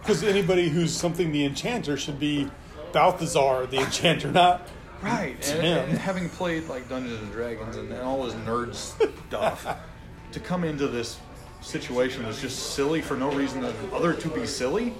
Because 0.00 0.22
anybody 0.22 0.68
who's 0.68 0.92
something 0.92 1.32
the 1.32 1.44
enchanter 1.44 1.96
should 1.96 2.20
be 2.20 2.48
Balthazar 2.92 3.66
the 3.66 3.78
enchanter, 3.78 4.30
not 4.30 4.68
Right, 5.02 5.34
and, 5.34 5.42
Tim. 5.42 5.88
and 5.90 5.98
having 5.98 6.28
played 6.30 6.68
like 6.68 6.88
Dungeons 6.88 7.20
and 7.20 7.30
Dragons 7.32 7.76
and, 7.76 7.92
and 7.92 8.00
all 8.02 8.24
this 8.24 8.34
nerd 8.34 8.74
stuff, 8.74 9.66
to 10.32 10.40
come 10.40 10.64
into 10.64 10.88
this 10.88 11.18
situation 11.60 12.22
that's 12.22 12.40
just 12.40 12.74
silly 12.74 13.02
for 13.02 13.16
no 13.16 13.30
reason 13.32 13.64
other 13.92 14.14
to 14.14 14.28
be 14.28 14.46
silly. 14.46 14.94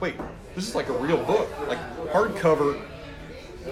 Wait, 0.00 0.16
this 0.54 0.68
is 0.68 0.74
like 0.74 0.88
a 0.88 0.92
real 0.98 1.22
book, 1.24 1.48
like 1.68 1.78
hardcover, 2.08 2.80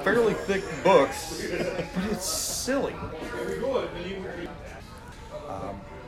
fairly 0.03 0.35
thick 0.35 0.65
books, 0.83 1.47
but 1.95 2.05
it's 2.11 2.25
silly. 2.25 2.95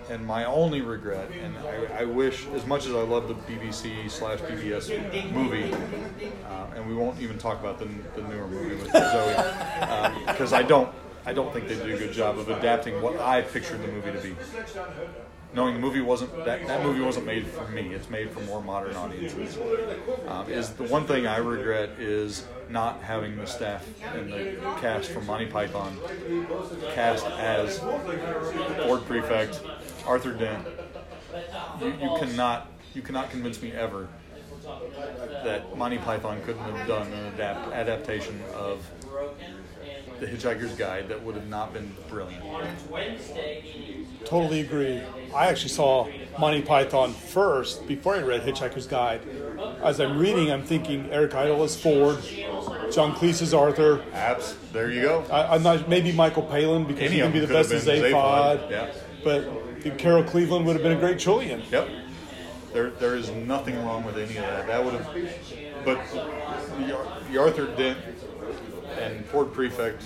Um, 0.06 0.12
and 0.14 0.26
my 0.26 0.44
only 0.44 0.80
regret, 0.80 1.30
and 1.30 1.56
I, 1.58 2.02
I 2.02 2.04
wish, 2.04 2.46
as 2.54 2.66
much 2.66 2.86
as 2.86 2.92
I 2.92 3.02
love 3.02 3.28
the 3.28 3.34
BBC 3.34 4.10
slash 4.10 4.38
PBS 4.40 5.32
movie, 5.32 5.72
uh, 6.48 6.66
and 6.74 6.88
we 6.88 6.94
won't 6.94 7.20
even 7.20 7.38
talk 7.38 7.60
about 7.60 7.78
the, 7.78 7.88
the 8.14 8.26
newer 8.28 8.46
movie 8.46 8.76
with 8.76 8.92
Zoe, 8.92 9.34
because 10.26 10.52
I 10.52 10.62
don't, 10.62 10.92
I 11.24 11.32
don't 11.32 11.52
think 11.52 11.68
they 11.68 11.74
did 11.76 11.94
a 11.94 11.98
good 11.98 12.12
job 12.12 12.38
of 12.38 12.48
adapting 12.48 13.02
what 13.02 13.18
I 13.18 13.42
pictured 13.42 13.82
the 13.82 13.88
movie 13.88 14.12
to 14.12 14.20
be. 14.20 14.36
Knowing 15.56 15.72
the 15.72 15.80
movie 15.80 16.02
wasn't 16.02 16.30
that 16.44 16.66
that 16.66 16.82
movie 16.82 17.00
wasn't 17.00 17.24
made 17.24 17.46
for 17.46 17.66
me; 17.68 17.94
it's 17.94 18.10
made 18.10 18.30
for 18.30 18.40
more 18.40 18.62
modern 18.62 18.94
audiences. 18.94 19.56
Um, 20.28 20.50
is 20.50 20.68
the 20.74 20.84
one 20.84 21.06
thing 21.06 21.26
I 21.26 21.38
regret 21.38 21.98
is 21.98 22.46
not 22.68 23.00
having 23.00 23.38
the 23.38 23.46
staff 23.46 23.82
and 24.02 24.30
the 24.30 24.58
cast 24.82 25.10
from 25.10 25.24
Monty 25.24 25.46
Python 25.46 25.96
cast 26.92 27.24
as 27.24 27.78
Ford 27.78 29.06
Prefect 29.06 29.62
Arthur 30.06 30.34
Dent. 30.34 30.66
You, 31.80 31.86
you 32.02 32.16
cannot 32.18 32.70
you 32.92 33.00
cannot 33.00 33.30
convince 33.30 33.62
me 33.62 33.72
ever 33.72 34.08
that 35.42 35.74
Monty 35.74 35.96
Python 35.96 36.42
couldn't 36.44 36.64
have 36.64 36.86
done 36.86 37.10
an 37.10 37.32
adapt, 37.32 37.72
adaptation 37.72 38.42
of 38.52 38.86
The 40.20 40.26
Hitchhiker's 40.26 40.74
Guide 40.76 41.08
that 41.08 41.22
would 41.22 41.34
have 41.34 41.48
not 41.48 41.72
been 41.72 41.94
brilliant. 42.08 42.42
Totally 44.24 44.60
agree. 44.60 45.02
I 45.34 45.46
actually 45.46 45.68
saw 45.68 46.08
Monty 46.38 46.62
Python 46.62 47.12
first 47.12 47.86
before 47.86 48.16
I 48.16 48.22
read 48.22 48.42
Hitchhiker's 48.42 48.86
Guide. 48.86 49.20
As 49.82 50.00
I'm 50.00 50.18
reading, 50.18 50.50
I'm 50.50 50.62
thinking 50.64 51.08
Eric 51.10 51.34
Idle 51.34 51.62
is 51.64 51.78
Ford, 51.78 52.18
John 52.92 53.14
Cleese 53.14 53.42
is 53.42 53.52
Arthur. 53.52 53.98
Apps, 54.12 54.54
there 54.72 54.90
you 54.90 55.02
go. 55.02 55.24
I, 55.30 55.54
I'm 55.54 55.62
not 55.62 55.88
maybe 55.88 56.12
Michael 56.12 56.42
Palin 56.42 56.84
because 56.84 57.04
Any 57.04 57.16
he 57.16 57.20
can 57.20 57.32
be 57.32 57.40
the 57.40 57.46
best 57.46 57.70
as 57.72 57.86
Zaphod. 57.86 58.70
Yeah. 58.70 58.92
But 59.22 59.98
Carol 59.98 60.24
Cleveland 60.24 60.66
would 60.66 60.74
have 60.74 60.82
been 60.82 60.96
a 60.96 61.00
great 61.00 61.18
Trillian. 61.18 61.70
Yep. 61.70 61.88
There, 62.72 62.90
there 62.90 63.16
is 63.16 63.30
nothing 63.30 63.82
wrong 63.84 64.04
with 64.04 64.16
any 64.16 64.36
of 64.36 64.42
that. 64.42 64.66
That 64.66 64.84
would 64.84 64.94
have, 64.94 65.14
but 65.84 65.98
the, 66.10 67.32
the 67.32 67.38
Arthur 67.40 67.66
Dent 67.76 67.98
and 68.98 69.24
Ford 69.26 69.52
Prefect 69.52 70.02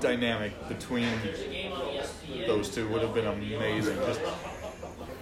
dynamic 0.00 0.52
between 0.68 1.08
those 2.46 2.68
two 2.74 2.88
would 2.88 3.02
have 3.02 3.14
been 3.14 3.26
amazing. 3.26 3.96
Just, 3.98 4.20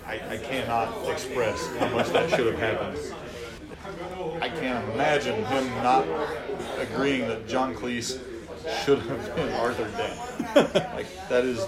I, 0.07 0.21
I 0.29 0.37
cannot 0.39 1.09
express 1.09 1.67
how 1.77 1.89
much 1.91 2.09
that 2.11 2.31
should 2.31 2.47
have 2.47 2.59
happened. 2.59 2.99
I 4.41 4.49
can't 4.49 4.89
imagine 4.93 5.45
him 5.45 5.67
not 5.83 6.07
agreeing 6.79 7.29
that 7.29 7.47
John 7.47 7.75
Cleese 7.75 8.21
should 8.85 8.99
have 9.01 9.37
been 9.37 9.53
Arthur 9.55 9.91
Dent. 9.91 10.75
Like 10.95 11.07
that 11.29 11.45
is 11.45 11.67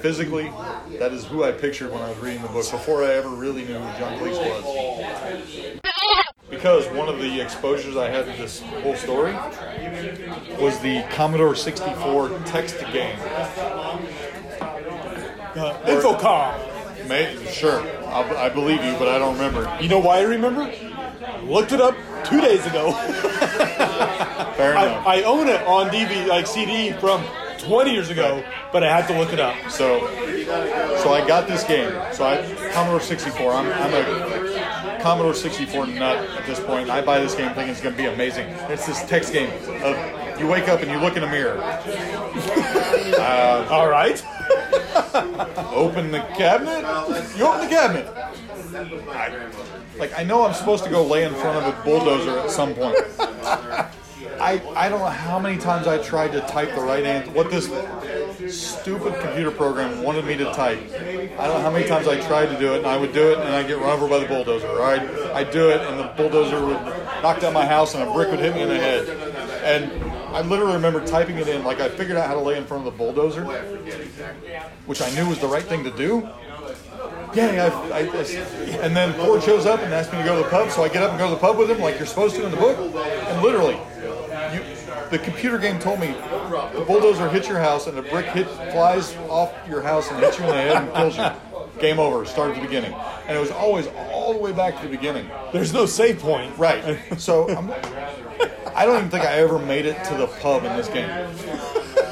physically, 0.00 0.52
that 0.98 1.12
is 1.12 1.24
who 1.24 1.44
I 1.44 1.52
pictured 1.52 1.92
when 1.92 2.02
I 2.02 2.10
was 2.10 2.18
reading 2.18 2.42
the 2.42 2.48
book 2.48 2.70
before 2.70 3.04
I 3.04 3.14
ever 3.14 3.30
really 3.30 3.64
knew 3.64 3.78
who 3.78 3.98
John 3.98 4.18
Cleese 4.18 4.38
was. 4.38 5.80
Because 6.66 6.88
one 6.96 7.08
of 7.08 7.20
the 7.20 7.40
exposures 7.40 7.96
I 7.96 8.10
had 8.10 8.24
to 8.24 8.32
this 8.42 8.60
whole 8.60 8.96
story 8.96 9.32
was 10.60 10.80
the 10.80 11.04
Commodore 11.10 11.54
64 11.54 12.40
text 12.44 12.80
game. 12.92 13.16
Uh, 15.54 15.78
Infocom. 15.84 17.06
May, 17.08 17.36
sure, 17.52 17.82
I'll, 18.08 18.36
I 18.36 18.48
believe 18.48 18.84
you, 18.84 18.94
but 18.94 19.06
I 19.06 19.16
don't 19.20 19.34
remember. 19.34 19.78
You 19.80 19.88
know 19.88 20.00
why 20.00 20.18
I 20.18 20.22
remember? 20.22 20.68
Looked 21.44 21.70
it 21.70 21.80
up 21.80 21.94
two 22.24 22.40
days 22.40 22.66
ago. 22.66 22.90
Fair 24.56 24.72
enough. 24.72 25.06
I, 25.06 25.20
I 25.20 25.22
own 25.22 25.46
it 25.46 25.62
on 25.68 25.90
DVD, 25.90 26.26
like 26.26 26.48
CD 26.48 26.90
from 26.94 27.24
20 27.58 27.92
years 27.92 28.10
ago, 28.10 28.42
but 28.72 28.82
I 28.82 28.88
had 28.88 29.06
to 29.06 29.16
look 29.16 29.32
it 29.32 29.38
up. 29.38 29.54
So, 29.70 30.00
so 31.02 31.12
I 31.12 31.24
got 31.28 31.46
this 31.46 31.62
game. 31.62 31.92
So 32.12 32.24
I 32.24 32.42
Commodore 32.72 33.00
64. 33.00 33.52
I'm, 33.52 33.66
I'm 33.66 33.94
a 33.94 34.35
Commodore 35.06 35.34
64 35.34 35.86
nut 35.86 36.28
at 36.30 36.46
this 36.46 36.58
point. 36.58 36.90
I 36.90 37.00
buy 37.00 37.20
this 37.20 37.36
game 37.36 37.54
thinking 37.54 37.68
it's 37.68 37.80
going 37.80 37.94
to 37.94 38.02
be 38.02 38.08
amazing. 38.08 38.48
It's 38.68 38.86
this 38.86 39.04
text 39.04 39.32
game 39.32 39.52
of 39.84 40.40
you 40.40 40.48
wake 40.48 40.66
up 40.66 40.80
and 40.80 40.90
you 40.90 40.98
look 40.98 41.16
in 41.16 41.22
a 41.22 41.30
mirror, 41.30 41.58
uh, 41.62 43.68
All 43.70 43.88
right. 43.88 44.20
open 45.72 46.10
the 46.10 46.18
cabinet, 46.36 46.80
you 47.38 47.46
open 47.46 47.60
the 47.60 47.68
cabinet. 47.68 48.08
I, 49.08 49.48
like 49.96 50.12
I 50.18 50.24
know 50.24 50.44
I'm 50.44 50.54
supposed 50.54 50.82
to 50.82 50.90
go 50.90 51.06
lay 51.06 51.22
in 51.22 51.34
front 51.34 51.64
of 51.64 51.72
a 51.72 51.82
bulldozer 51.84 52.40
at 52.40 52.50
some 52.50 52.74
point. 52.74 52.96
I, 54.40 54.60
I 54.74 54.88
don't 54.88 54.98
know 54.98 55.06
how 55.06 55.38
many 55.38 55.56
times 55.56 55.86
I 55.86 56.02
tried 56.02 56.32
to 56.32 56.40
type 56.40 56.74
the 56.74 56.80
right 56.80 57.04
answer. 57.04 57.30
What 57.30 57.48
this 57.50 57.70
stupid 58.52 59.20
computer 59.20 59.52
program 59.52 60.02
wanted 60.02 60.24
me 60.24 60.36
to 60.36 60.46
type. 60.46 60.80
I 61.38 61.46
don't 61.46 61.58
know 61.58 61.62
how 61.62 61.70
many 61.70 61.86
times 61.86 62.08
I 62.08 62.20
tried 62.26 62.46
to 62.46 62.58
do 62.58 62.72
it, 62.74 62.78
and 62.78 62.86
I 62.86 62.96
would 62.96 63.12
do 63.12 63.32
it, 63.32 63.38
and 63.38 63.48
I'd 63.48 63.66
get 63.66 63.78
run 63.78 63.90
over 63.90 64.08
by 64.08 64.18
the 64.18 64.26
bulldozer. 64.26 64.66
Or 64.68 64.82
I'd, 64.82 65.02
I'd 65.32 65.50
do 65.50 65.68
it, 65.70 65.80
and 65.82 65.98
the 66.00 66.04
bulldozer 66.16 66.64
would 66.64 66.80
knock 67.22 67.40
down 67.40 67.52
my 67.52 67.66
house, 67.66 67.94
and 67.94 68.02
a 68.08 68.12
brick 68.12 68.30
would 68.30 68.40
hit 68.40 68.54
me 68.54 68.62
in 68.62 68.68
the 68.68 68.78
head. 68.78 69.08
And 69.62 70.02
I 70.34 70.40
literally 70.42 70.74
remember 70.74 71.04
typing 71.06 71.36
it 71.36 71.48
in, 71.48 71.64
like 71.64 71.80
I 71.80 71.88
figured 71.88 72.16
out 72.16 72.26
how 72.26 72.34
to 72.34 72.40
lay 72.40 72.56
in 72.56 72.64
front 72.64 72.86
of 72.86 72.92
the 72.92 72.96
bulldozer, 72.98 73.44
which 74.86 75.02
I 75.02 75.10
knew 75.14 75.28
was 75.28 75.38
the 75.38 75.46
right 75.48 75.62
thing 75.64 75.84
to 75.84 75.90
do. 75.90 76.28
Yeah. 77.34 77.70
I, 77.92 77.98
I, 77.98 78.00
I- 78.00 78.78
and 78.82 78.96
then 78.96 79.12
Ford 79.14 79.42
shows 79.42 79.66
up 79.66 79.80
and 79.80 79.92
asks 79.92 80.12
me 80.12 80.18
to 80.20 80.24
go 80.24 80.36
to 80.36 80.42
the 80.42 80.48
pub, 80.48 80.70
so 80.70 80.82
I 80.84 80.88
get 80.88 81.02
up 81.02 81.10
and 81.10 81.18
go 81.18 81.28
to 81.28 81.34
the 81.34 81.40
pub 81.40 81.58
with 81.58 81.70
him, 81.70 81.80
like 81.80 81.98
you're 81.98 82.06
supposed 82.06 82.34
to 82.36 82.44
in 82.44 82.50
the 82.50 82.56
book. 82.56 82.78
And 82.78 83.42
literally, 83.42 83.78
the 85.10 85.18
computer 85.18 85.58
game 85.58 85.78
told 85.78 86.00
me 86.00 86.08
the 86.08 86.84
bulldozer 86.86 87.28
hits 87.28 87.48
your 87.48 87.58
house 87.58 87.86
and 87.86 87.98
a 87.98 88.02
brick 88.02 88.26
hit 88.26 88.46
flies 88.72 89.16
off 89.28 89.52
your 89.68 89.82
house 89.82 90.10
and 90.10 90.20
hits 90.20 90.38
you 90.38 90.44
in 90.44 90.50
the 90.50 90.56
head 90.56 90.82
and 90.82 90.92
kills 90.94 91.16
you. 91.16 91.80
Game 91.80 91.98
over. 91.98 92.24
Start 92.24 92.50
at 92.50 92.56
the 92.56 92.62
beginning, 92.62 92.94
and 93.26 93.36
it 93.36 93.40
was 93.40 93.50
always 93.50 93.86
all 94.10 94.32
the 94.32 94.38
way 94.38 94.52
back 94.52 94.76
to 94.80 94.88
the 94.88 94.96
beginning. 94.96 95.28
There's 95.52 95.74
no 95.74 95.84
save 95.84 96.20
point. 96.20 96.56
Right. 96.56 96.98
So 97.18 97.54
I'm, 97.54 97.70
I 98.74 98.86
don't 98.86 98.96
even 98.96 99.10
think 99.10 99.24
I 99.24 99.34
ever 99.34 99.58
made 99.58 99.84
it 99.84 100.02
to 100.04 100.14
the 100.14 100.26
pub 100.26 100.64
in 100.64 100.74
this 100.76 100.88
game. 100.88 101.08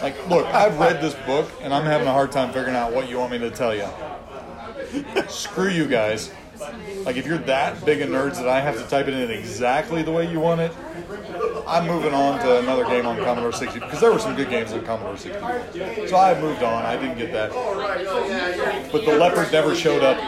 Like, 0.02 0.28
look, 0.28 0.46
I've 0.46 0.78
read 0.78 1.00
this 1.00 1.14
book 1.26 1.50
and 1.62 1.72
I'm 1.72 1.84
having 1.84 2.06
a 2.06 2.12
hard 2.12 2.30
time 2.30 2.52
figuring 2.52 2.76
out 2.76 2.92
what 2.92 3.08
you 3.08 3.18
want 3.18 3.32
me 3.32 3.38
to 3.38 3.50
tell 3.50 3.74
you. 3.74 3.88
Screw 5.28 5.70
you 5.70 5.86
guys. 5.86 6.30
Like, 7.04 7.16
if 7.16 7.26
you're 7.26 7.38
that 7.38 7.82
big 7.84 8.02
a 8.02 8.06
nerds 8.06 8.36
that 8.36 8.48
I 8.48 8.60
have 8.60 8.76
to 8.76 8.86
type 8.88 9.08
it 9.08 9.14
in 9.14 9.30
exactly 9.30 10.02
the 10.02 10.12
way 10.12 10.30
you 10.30 10.40
want 10.40 10.60
it, 10.60 10.72
I'm 11.66 11.86
moving 11.86 12.12
on 12.14 12.38
to 12.40 12.58
another 12.58 12.84
game 12.84 13.06
on 13.06 13.16
Commodore 13.18 13.52
60 13.52 13.80
because 13.80 14.00
there 14.00 14.12
were 14.12 14.18
some 14.18 14.34
good 14.36 14.50
games 14.50 14.72
on 14.72 14.84
Commodore 14.84 15.16
60. 15.16 16.08
So 16.08 16.16
I 16.16 16.38
moved 16.40 16.62
on. 16.62 16.84
I 16.84 16.96
didn't 16.96 17.18
get 17.18 17.32
that. 17.32 17.50
But 18.92 19.04
the 19.04 19.16
leopard 19.16 19.50
never 19.52 19.74
showed 19.74 20.02
up 20.02 20.18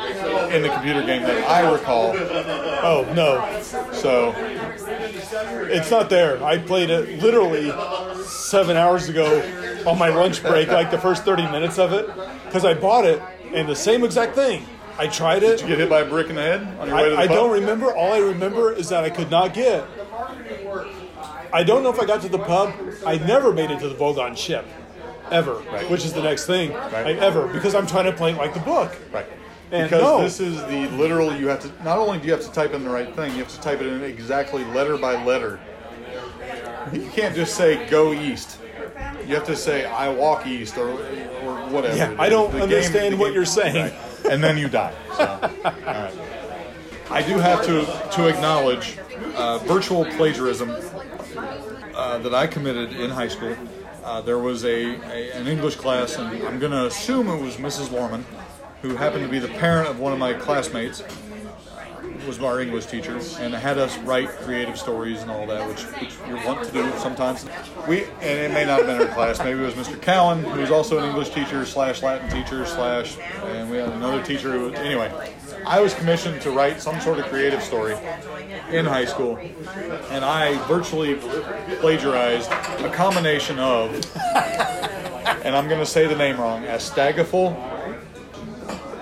in 0.53 0.63
the 0.63 0.69
computer 0.69 1.03
game 1.05 1.23
that 1.23 1.49
I 1.49 1.71
recall. 1.71 2.13
Oh 2.17 3.11
no, 3.15 3.61
So 3.93 4.35
it's 5.69 5.91
not 5.91 6.09
there. 6.11 6.43
I 6.43 6.59
played 6.59 6.91
it 6.91 7.21
literally 7.23 7.73
seven 8.25 8.77
hours 8.77 9.09
ago 9.09 9.83
on 9.87 9.99
my 9.99 10.09
lunch 10.09 10.43
break, 10.43 10.69
like 10.69 10.91
the 10.91 10.99
first 10.99 11.25
30 11.25 11.45
minutes 11.45 11.79
of 11.79 11.93
it, 11.93 12.07
because 12.47 12.65
I 12.65 12.75
bought 12.75 13.05
it 13.05 13.21
and 13.53 13.69
the 13.69 13.77
same 13.77 14.05
exact 14.05 14.35
thing. 14.35 14.65
I 14.99 15.09
tried 15.09 15.43
it. 15.43 15.59
Did 15.59 15.61
you 15.61 15.67
get 15.69 15.79
hit 15.79 15.91
by 15.91 16.01
a 16.01 16.09
brick 16.09 16.31
in 16.31 16.37
the 16.37 16.43
head 16.43 16.63
on 16.81 16.89
your 16.89 16.97
way 16.97 17.05
to 17.05 17.11
the 17.11 17.17
I, 17.17 17.25
I 17.25 17.27
pub? 17.27 17.37
don't 17.37 17.53
remember. 17.53 17.95
All 17.95 18.15
I 18.15 18.19
remember 18.19 18.73
is 18.73 18.89
that 18.89 19.05
I 19.05 19.11
could 19.11 19.31
not 19.31 19.53
get. 19.53 19.85
I 21.57 21.63
don't 21.63 21.83
know 21.83 21.89
if 21.89 21.99
I 21.99 22.05
got 22.05 22.21
to 22.21 22.29
the 22.29 22.39
pub. 22.39 22.75
I 23.07 23.17
never 23.17 23.51
made 23.51 23.71
it 23.71 23.81
to 23.81 23.89
the 23.89 23.95
Vogon 23.95 24.37
ship, 24.37 24.67
ever. 25.31 25.55
Right. 25.55 25.89
Which 25.89 26.05
is 26.05 26.13
the 26.13 26.21
next 26.23 26.45
thing. 26.45 26.75
Right. 26.75 27.07
I, 27.07 27.13
ever 27.13 27.47
because 27.49 27.75
I'm 27.75 27.87
trying 27.87 28.05
to 28.05 28.13
play 28.13 28.33
it 28.33 28.37
like 28.37 28.53
the 28.53 28.61
book. 28.61 28.95
Right. 29.11 29.25
And 29.71 29.89
because 29.89 30.03
no. 30.03 30.21
this 30.23 30.39
is 30.39 30.61
the 30.67 30.87
literal, 30.99 31.35
you 31.35 31.49
have 31.49 31.61
to, 31.61 31.83
not 31.83 31.99
only 31.99 32.19
do 32.19 32.27
you 32.27 32.33
have 32.33 32.43
to 32.43 32.53
type 32.53 32.75
in 32.75 32.85
the 32.85 32.91
right 32.91 33.13
thing, 33.17 33.33
you 33.33 33.39
have 33.39 33.49
to 33.49 33.61
type 33.63 33.81
it 33.81 33.87
in 33.87 34.03
exactly 34.03 34.67
letter 34.67 34.99
by 34.99 35.25
letter. 35.25 35.59
You 36.93 37.09
can't 37.15 37.35
just 37.35 37.55
say 37.57 37.89
go 37.89 38.13
east. 38.13 38.59
You 39.27 39.35
have 39.35 39.47
to 39.47 39.57
say 39.57 39.87
I 39.87 40.11
walk 40.11 40.47
east 40.47 40.77
or, 40.77 40.91
or 40.91 41.57
whatever. 41.71 41.97
Yeah, 41.97 42.15
I 42.19 42.29
don't 42.29 42.53
The 42.53 42.65
understand 42.65 43.15
the 43.15 43.19
what 43.19 43.33
you're 43.33 43.47
saying. 43.47 43.77
Right. 43.77 44.31
And 44.31 44.45
then 44.45 44.59
you 44.59 44.69
die. 44.69 44.95
So, 45.17 45.25
all 45.25 45.71
right. 45.73 46.15
I 47.11 47.23
do 47.23 47.39
have 47.39 47.65
to, 47.65 47.87
to 48.17 48.27
acknowledge 48.29 48.99
uh, 49.37 49.59
virtual 49.59 50.05
plagiarism 50.05 50.71
uh, 52.07 52.19
that 52.19 52.33
I 52.35 52.47
committed 52.47 52.93
in 52.93 53.11
high 53.11 53.27
school. 53.27 53.57
Uh, 54.05 54.21
there 54.21 54.39
was 54.39 54.65
a, 54.65 54.95
a 54.95 55.33
an 55.33 55.49
English 55.49 55.75
class, 55.75 56.17
and 56.17 56.29
I'm 56.45 56.61
going 56.61 56.71
to 56.71 56.87
assume 56.87 57.29
it 57.29 57.43
was 57.43 57.57
Mrs. 57.57 57.91
Lorman, 57.91 58.25
who 58.83 58.95
happened 58.95 59.25
to 59.25 59.29
be 59.29 59.41
the 59.41 59.49
parent 59.49 59.89
of 59.89 59.99
one 59.99 60.13
of 60.13 60.19
my 60.19 60.33
classmates. 60.33 61.03
Was 62.27 62.43
our 62.43 62.61
English 62.61 62.87
teacher 62.87 63.21
and 63.39 63.55
had 63.55 63.79
us 63.79 63.97
write 63.99 64.29
creative 64.29 64.77
stories 64.77 65.23
and 65.23 65.31
all 65.31 65.47
that, 65.47 65.69
which, 65.69 65.83
which 66.01 66.15
you 66.27 66.35
want 66.45 66.65
to 66.65 66.73
do 66.73 66.91
sometimes. 66.99 67.47
We 67.87 68.03
and 68.21 68.41
it 68.41 68.53
may 68.53 68.65
not 68.65 68.79
have 68.79 68.87
been 68.87 68.97
her 69.07 69.15
class. 69.15 69.39
Maybe 69.39 69.61
it 69.61 69.65
was 69.65 69.75
Mr. 69.75 70.01
Cowan, 70.03 70.43
who 70.43 70.61
was 70.61 70.73
also 70.73 70.99
an 70.99 71.05
English 71.05 71.31
teacher 71.31 71.65
slash 71.65 72.03
Latin 72.03 72.29
teacher 72.29 72.67
slash, 72.67 73.17
and 73.45 73.71
we 73.71 73.77
had 73.77 73.91
another 73.91 74.25
teacher 74.25 74.51
who. 74.51 74.73
Anyway, 74.73 75.09
I 75.67 75.81
was 75.81 75.95
commissioned 75.95 76.41
to 76.43 76.53
write 76.53 76.81
some 76.81 77.01
sort 77.01 77.19
of 77.19 77.27
creative 77.27 77.61
story 77.61 77.97
in 78.71 78.87
high 78.87 79.05
school, 79.05 79.37
and 80.11 80.25
I 80.25 80.65
virtually 80.69 81.17
plagiarized 81.81 82.51
a 82.51 82.91
combination 82.93 83.59
of, 83.59 83.93
and 85.45 85.57
I'm 85.57 85.67
going 85.69 85.81
to 85.81 85.87
say 85.87 86.07
the 86.07 86.15
name 86.15 86.39
wrong, 86.39 86.63
Astagathul, 86.63 87.57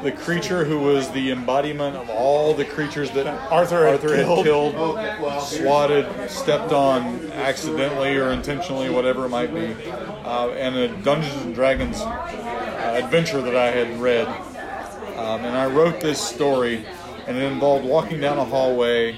the 0.03 0.13
creature 0.13 0.65
who 0.65 0.81
was 0.81 1.11
the 1.11 1.31
embodiment 1.33 1.97
of 1.97 2.09
all 2.11 2.55
the 2.55 2.65
creatures 2.65 3.11
that 3.13 3.27
Arthur 3.51 3.85
had 3.85 3.95
Arthur 3.95 4.17
had 4.17 4.27
killed. 4.27 4.45
killed, 4.45 5.43
swatted, 5.43 6.31
stepped 6.31 6.73
on 6.73 7.31
accidentally 7.33 8.17
or 8.17 8.31
intentionally, 8.31 8.89
whatever 8.89 9.27
it 9.27 9.31
might 9.31 9.53
be, 9.53 9.75
uh, 10.25 10.49
and 10.51 10.77
a 10.77 10.89
Dungeons 11.03 11.43
and 11.43 11.55
Dragons 11.55 12.01
uh, 12.01 13.01
adventure 13.03 13.43
that 13.43 13.57
I 13.57 13.71
had 13.71 14.01
read. 14.01 14.29
Um, 15.25 15.45
and 15.45 15.57
I 15.57 15.67
wrote 15.67 16.01
this 16.01 16.21
story, 16.21 16.85
and 17.27 17.37
it 17.37 17.51
involved 17.51 17.87
walking 17.87 18.21
down 18.21 18.37
a 18.37 18.45
hallway 18.45 19.17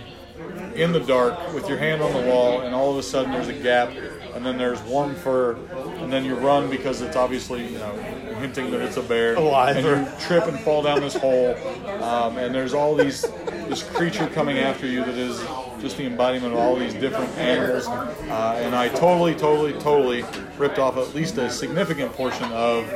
in 0.76 0.92
the 0.92 1.00
dark 1.00 1.52
with 1.52 1.68
your 1.68 1.78
hand 1.78 2.00
on 2.00 2.12
the 2.12 2.30
wall, 2.30 2.60
and 2.60 2.72
all 2.74 2.92
of 2.92 2.98
a 2.98 3.02
sudden 3.02 3.32
there's 3.32 3.48
a 3.48 3.52
gap, 3.52 3.90
and 4.34 4.46
then 4.46 4.56
there's 4.56 4.80
warm 4.82 5.16
fur, 5.16 5.56
and 5.98 6.12
then 6.12 6.24
you 6.24 6.36
run 6.36 6.70
because 6.70 7.00
it's 7.00 7.16
obviously 7.16 7.66
you 7.66 7.78
know 7.78 7.92
hinting 8.38 8.70
that 8.70 8.82
it's 8.82 8.96
a 8.96 9.02
bear, 9.02 9.34
Alive. 9.34 9.76
and 9.78 10.06
you 10.06 10.12
trip 10.20 10.46
and 10.46 10.60
fall 10.60 10.82
down 10.82 11.00
this 11.00 11.16
hole, 11.16 11.56
um, 12.02 12.38
and 12.38 12.54
there's 12.54 12.72
all 12.72 12.94
these 12.94 13.22
this 13.68 13.82
creature 13.82 14.28
coming 14.28 14.58
after 14.58 14.86
you 14.86 15.04
that 15.04 15.16
is 15.16 15.40
just 15.80 15.96
the 15.96 16.06
embodiment 16.06 16.52
of 16.54 16.58
all 16.58 16.76
these 16.76 16.94
different 16.94 17.30
angles. 17.38 17.86
uh, 17.86 18.60
and 18.62 18.74
I 18.74 18.88
totally, 18.88 19.34
totally, 19.34 19.72
totally 19.74 20.24
ripped 20.58 20.78
off 20.78 20.96
at 20.96 21.14
least 21.14 21.38
a 21.38 21.50
significant 21.50 22.12
portion 22.12 22.50
of 22.52 22.86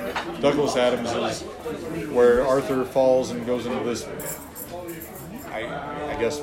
Douglas 0.41 0.77
Adams's, 0.77 1.43
where 2.11 2.47
Arthur 2.47 2.85
falls 2.85 3.31
and 3.31 3.45
goes 3.47 3.67
into 3.67 3.85
this, 3.85 4.07
I, 5.49 5.65
I 6.15 6.17
guess, 6.21 6.43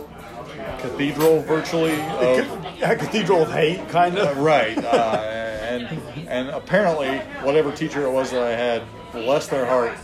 cathedral 0.80 1.42
virtually 1.42 1.94
of 2.02 2.66
A 2.82 2.96
cathedral 2.96 3.42
of 3.44 3.52
hate, 3.52 3.88
kind 3.90 4.18
of. 4.18 4.38
right, 4.38 4.78
uh, 4.78 5.18
and 5.62 6.00
and 6.28 6.50
apparently 6.50 7.18
whatever 7.44 7.72
teacher 7.72 8.04
it 8.06 8.12
was 8.12 8.32
that 8.32 8.44
I 8.44 8.52
had, 8.52 8.84
bless 9.24 9.48
their 9.48 9.66
heart, 9.66 9.98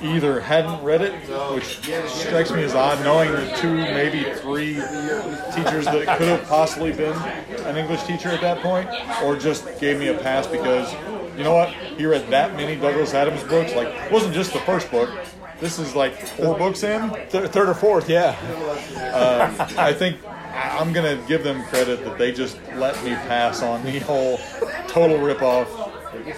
either 0.00 0.40
hadn't 0.40 0.82
read 0.82 1.02
it, 1.02 1.12
which 1.54 1.78
strikes 2.08 2.50
me 2.50 2.62
as 2.62 2.74
odd, 2.74 3.02
knowing 3.04 3.30
the 3.32 3.56
two, 3.56 3.74
maybe 3.74 4.24
three 4.40 4.74
teachers 5.54 5.84
that 5.86 6.16
could 6.18 6.28
have 6.28 6.44
possibly 6.48 6.92
been 6.92 7.16
an 7.66 7.76
English 7.76 8.02
teacher 8.04 8.28
at 8.28 8.40
that 8.40 8.60
point, 8.60 8.88
or 9.22 9.36
just 9.36 9.78
gave 9.80 9.98
me 9.98 10.08
a 10.08 10.18
pass 10.18 10.46
because, 10.46 10.92
you 11.36 11.44
know 11.44 11.54
what, 11.54 11.68
he 11.70 12.06
read 12.06 12.28
that 12.30 12.54
many 12.56 12.76
Douglas 12.76 13.14
Adams 13.14 13.42
books, 13.44 13.74
like, 13.74 13.88
it 13.88 14.12
wasn't 14.12 14.34
just 14.34 14.52
the 14.52 14.60
first 14.60 14.90
book, 14.90 15.10
this 15.60 15.78
is 15.78 15.94
like 15.94 16.14
four 16.26 16.58
books 16.58 16.82
in. 16.82 17.08
Th- 17.30 17.48
third 17.48 17.68
or 17.68 17.74
fourth, 17.74 18.08
yeah. 18.10 18.36
Uh, 18.96 19.68
I 19.78 19.92
think 19.92 20.18
I'm 20.52 20.92
gonna 20.92 21.22
give 21.28 21.44
them 21.44 21.62
credit 21.66 22.04
that 22.04 22.18
they 22.18 22.32
just 22.32 22.58
let 22.74 23.00
me 23.04 23.10
pass 23.10 23.62
on 23.62 23.84
the 23.84 24.00
whole 24.00 24.38
total 24.88 25.18
ripoff 25.18 25.66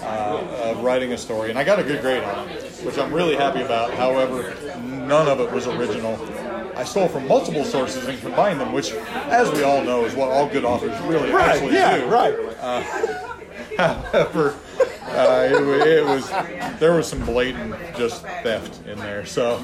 uh, 0.03 0.71
of 0.71 0.83
writing 0.83 1.13
a 1.13 1.19
story, 1.19 1.51
and 1.51 1.59
I 1.59 1.65
got 1.65 1.79
a 1.79 1.83
good 1.83 2.01
grade 2.01 2.23
on 2.25 2.49
it, 2.49 2.63
which 2.85 2.99
I'm 2.99 3.13
really 3.13 3.37
happy 3.37 3.63
about. 3.63 3.93
However, 3.95 4.55
none 4.81 5.29
of 5.29 5.41
it 5.41 5.51
was 5.53 5.67
original. 5.67 6.19
I 6.77 6.85
stole 6.85 7.09
from 7.09 7.27
multiple 7.29 7.65
sources 7.65 8.07
and 8.07 8.19
combined 8.21 8.61
them, 8.61 8.73
which, 8.73 8.93
as 8.93 9.51
we 9.53 9.63
all 9.63 9.83
know, 9.83 10.05
is 10.05 10.15
what 10.15 10.31
all 10.31 10.49
good 10.49 10.65
authors 10.65 10.99
really 11.03 11.31
Right, 11.31 11.49
actually 11.57 11.75
yeah, 11.75 11.99
do. 11.99 12.07
right. 12.07 12.35
However, 13.77 14.55
uh, 15.03 15.49
it, 15.51 15.87
it 15.87 16.05
was 16.05 16.29
there 16.79 16.95
was 16.95 17.07
some 17.09 17.25
blatant 17.25 17.75
just 17.97 18.23
theft 18.23 18.87
in 18.87 18.99
there. 18.99 19.25
So, 19.27 19.63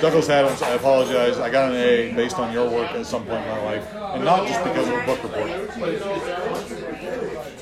Douglas 0.00 0.28
Adams, 0.28 0.60
I 0.62 0.70
apologize. 0.74 1.38
I 1.38 1.50
got 1.50 1.70
an 1.70 1.76
A 1.76 2.12
based 2.14 2.38
on 2.38 2.52
your 2.52 2.68
work 2.68 2.90
at 2.92 3.06
some 3.06 3.24
point 3.24 3.42
in 3.44 3.48
my 3.48 3.62
life, 3.64 3.94
and 3.94 4.24
not 4.24 4.46
just 4.46 4.62
because 4.64 4.88
of 4.88 4.94
a 4.94 5.06
book 5.06 5.22
report. 5.22 6.63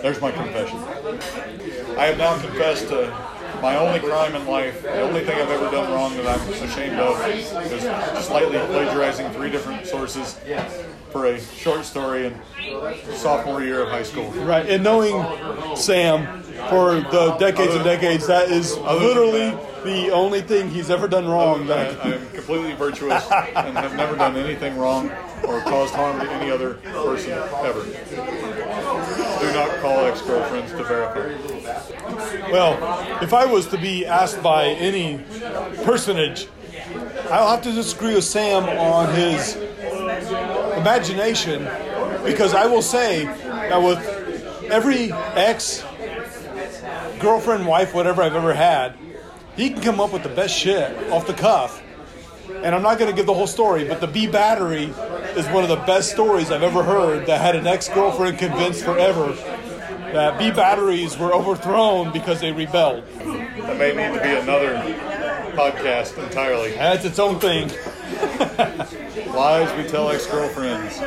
There's 0.03 0.21
my 0.21 0.33
confession. 0.33 0.79
I 1.97 2.07
have 2.07 2.19
now 2.19 2.37
confessed 2.41 2.89
to 2.89 3.07
my 3.63 3.77
only 3.77 4.01
crime 4.01 4.35
in 4.35 4.47
life. 4.49 4.83
The 4.83 5.03
only 5.03 5.25
thing 5.25 5.41
I've 5.41 5.49
ever 5.49 5.71
done 5.71 5.93
wrong 5.93 6.17
that 6.17 6.27
I'm 6.27 6.49
ashamed 6.53 6.99
of 6.99 7.25
is 7.29 8.27
slightly 8.27 8.59
plagiarizing 8.59 9.31
three 9.31 9.51
different 9.51 9.87
sources 9.87 10.41
for 11.11 11.27
a 11.27 11.41
short 11.41 11.85
story 11.85 12.27
in 12.27 12.35
sophomore 13.15 13.63
year 13.63 13.83
of 13.83 13.91
high 13.91 14.03
school. 14.03 14.31
Right, 14.33 14.69
and 14.69 14.83
knowing 14.83 15.77
Sam 15.77 16.43
for 16.69 16.97
the 16.97 17.37
decades 17.39 17.75
and 17.75 17.85
decades, 17.85 18.27
that 18.27 18.51
is 18.51 18.77
literally 18.79 19.51
the 19.85 20.11
only 20.11 20.41
thing 20.41 20.71
he's 20.71 20.91
ever 20.91 21.07
done 21.07 21.29
wrong. 21.29 21.67
That 21.67 22.05
I 22.05 22.15
am 22.15 22.29
completely 22.31 22.73
virtuous 22.73 23.31
and 23.31 23.77
have 23.77 23.95
never 23.95 24.17
done 24.17 24.37
anything 24.37 24.77
wrong 24.79 25.11
or 25.45 25.61
caused 25.61 25.95
harm 25.95 26.19
to 26.21 26.31
any 26.33 26.51
other 26.51 26.75
person 26.75 27.33
ever. 27.33 27.85
Do 29.43 29.53
not 29.53 29.81
call 29.81 30.07
ex-girlfriends 30.07 30.71
to 30.71 30.85
verify. 30.85 32.51
well, 32.53 33.23
if 33.23 33.35
I 33.35 33.45
was 33.45 33.67
to 33.69 33.77
be 33.77 34.07
asked 34.07 34.41
by 34.41 34.67
any 34.67 35.19
personage, 35.85 36.47
I'll 37.29 37.49
have 37.49 37.63
to 37.63 37.73
disagree 37.73 38.15
with 38.15 38.23
Sam 38.23 38.65
on 38.65 39.13
his 39.15 39.57
imagination 40.77 41.69
because 42.25 42.55
I 42.55 42.67
will 42.67 42.83
say 42.83 43.25
that 43.25 43.83
with 43.83 43.99
every 44.71 45.13
ex, 45.13 45.83
girlfriend, 47.19 47.67
wife, 47.67 47.95
whatever 47.95 48.23
I've 48.23 48.37
ever 48.37 48.55
had, 48.55 48.95
he 49.57 49.71
can 49.71 49.83
come 49.83 50.01
up 50.01 50.13
with 50.13 50.23
the 50.23 50.29
best 50.29 50.57
shit 50.57 51.11
off 51.11 51.27
the 51.27 51.35
cuff. 51.35 51.83
and 52.63 52.75
I'm 52.75 52.83
not 52.83 52.99
going 52.99 53.11
to 53.11 53.17
give 53.17 53.27
the 53.27 53.35
whole 53.35 53.49
story, 53.49 53.85
but 53.89 54.01
the 54.01 54.07
B 54.07 54.29
battery 54.29 54.95
is 55.37 55.47
one 55.49 55.63
of 55.63 55.69
the 55.69 55.77
best 55.77 56.11
stories 56.11 56.51
I've 56.51 56.63
ever 56.63 56.83
heard. 56.83 57.27
That 57.27 57.41
had 57.41 57.57
an 57.57 57.67
ex 57.67 57.89
girlfriend 57.89 58.39
convinced 58.39 58.85
forever 58.85 59.33
that 60.13 60.39
B 60.39 60.51
batteries 60.51 61.17
were 61.17 61.33
overthrown 61.33 62.13
because 62.13 62.41
they 62.41 62.53
rebelled. 62.53 63.05
That 63.19 63.79
may 63.79 63.95
need 63.95 64.15
to 64.17 64.23
be 64.23 64.31
another 64.31 64.75
podcast 65.53 66.23
entirely. 66.23 66.73
That's 66.73 67.05
its 67.05 67.19
own 67.19 67.39
thing. 67.39 67.69
Lies 69.33 69.75
we 69.77 69.89
tell 69.91 70.11
ex-girlfriends. 70.11 70.99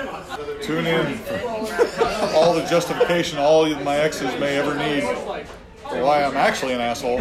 Tune 0.66 0.88
in 0.88 1.18
for 1.18 2.32
all 2.36 2.54
the 2.54 2.66
justification 2.66 3.38
all 3.38 3.72
of 3.72 3.84
my 3.84 3.98
exes 3.98 4.40
may 4.40 4.58
ever 4.58 4.76
need 4.76 5.04
for 5.04 6.04
why 6.04 6.24
I'm 6.24 6.36
actually 6.36 6.74
an 6.74 6.82
asshole. 6.82 7.20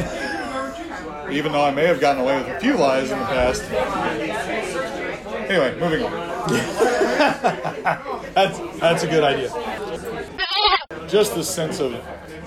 Even 1.31 1.53
though 1.53 1.65
I 1.65 1.71
may 1.71 1.87
have 1.87 2.01
gotten 2.01 2.23
away 2.23 2.39
with 2.39 2.49
a 2.49 2.61
few 2.61 2.77
lies 2.77 3.11
in 3.11 3.19
the 3.19 3.25
past. 3.27 3.63
Anyway, 5.51 5.79
moving 5.79 6.03
on. 6.03 6.34
That's 8.35 8.59
that's 8.79 9.03
a 9.03 9.07
good 9.07 9.25
idea. 9.25 9.49
Just 11.09 11.35
the 11.35 11.45
sense 11.45 11.81
of 11.81 11.95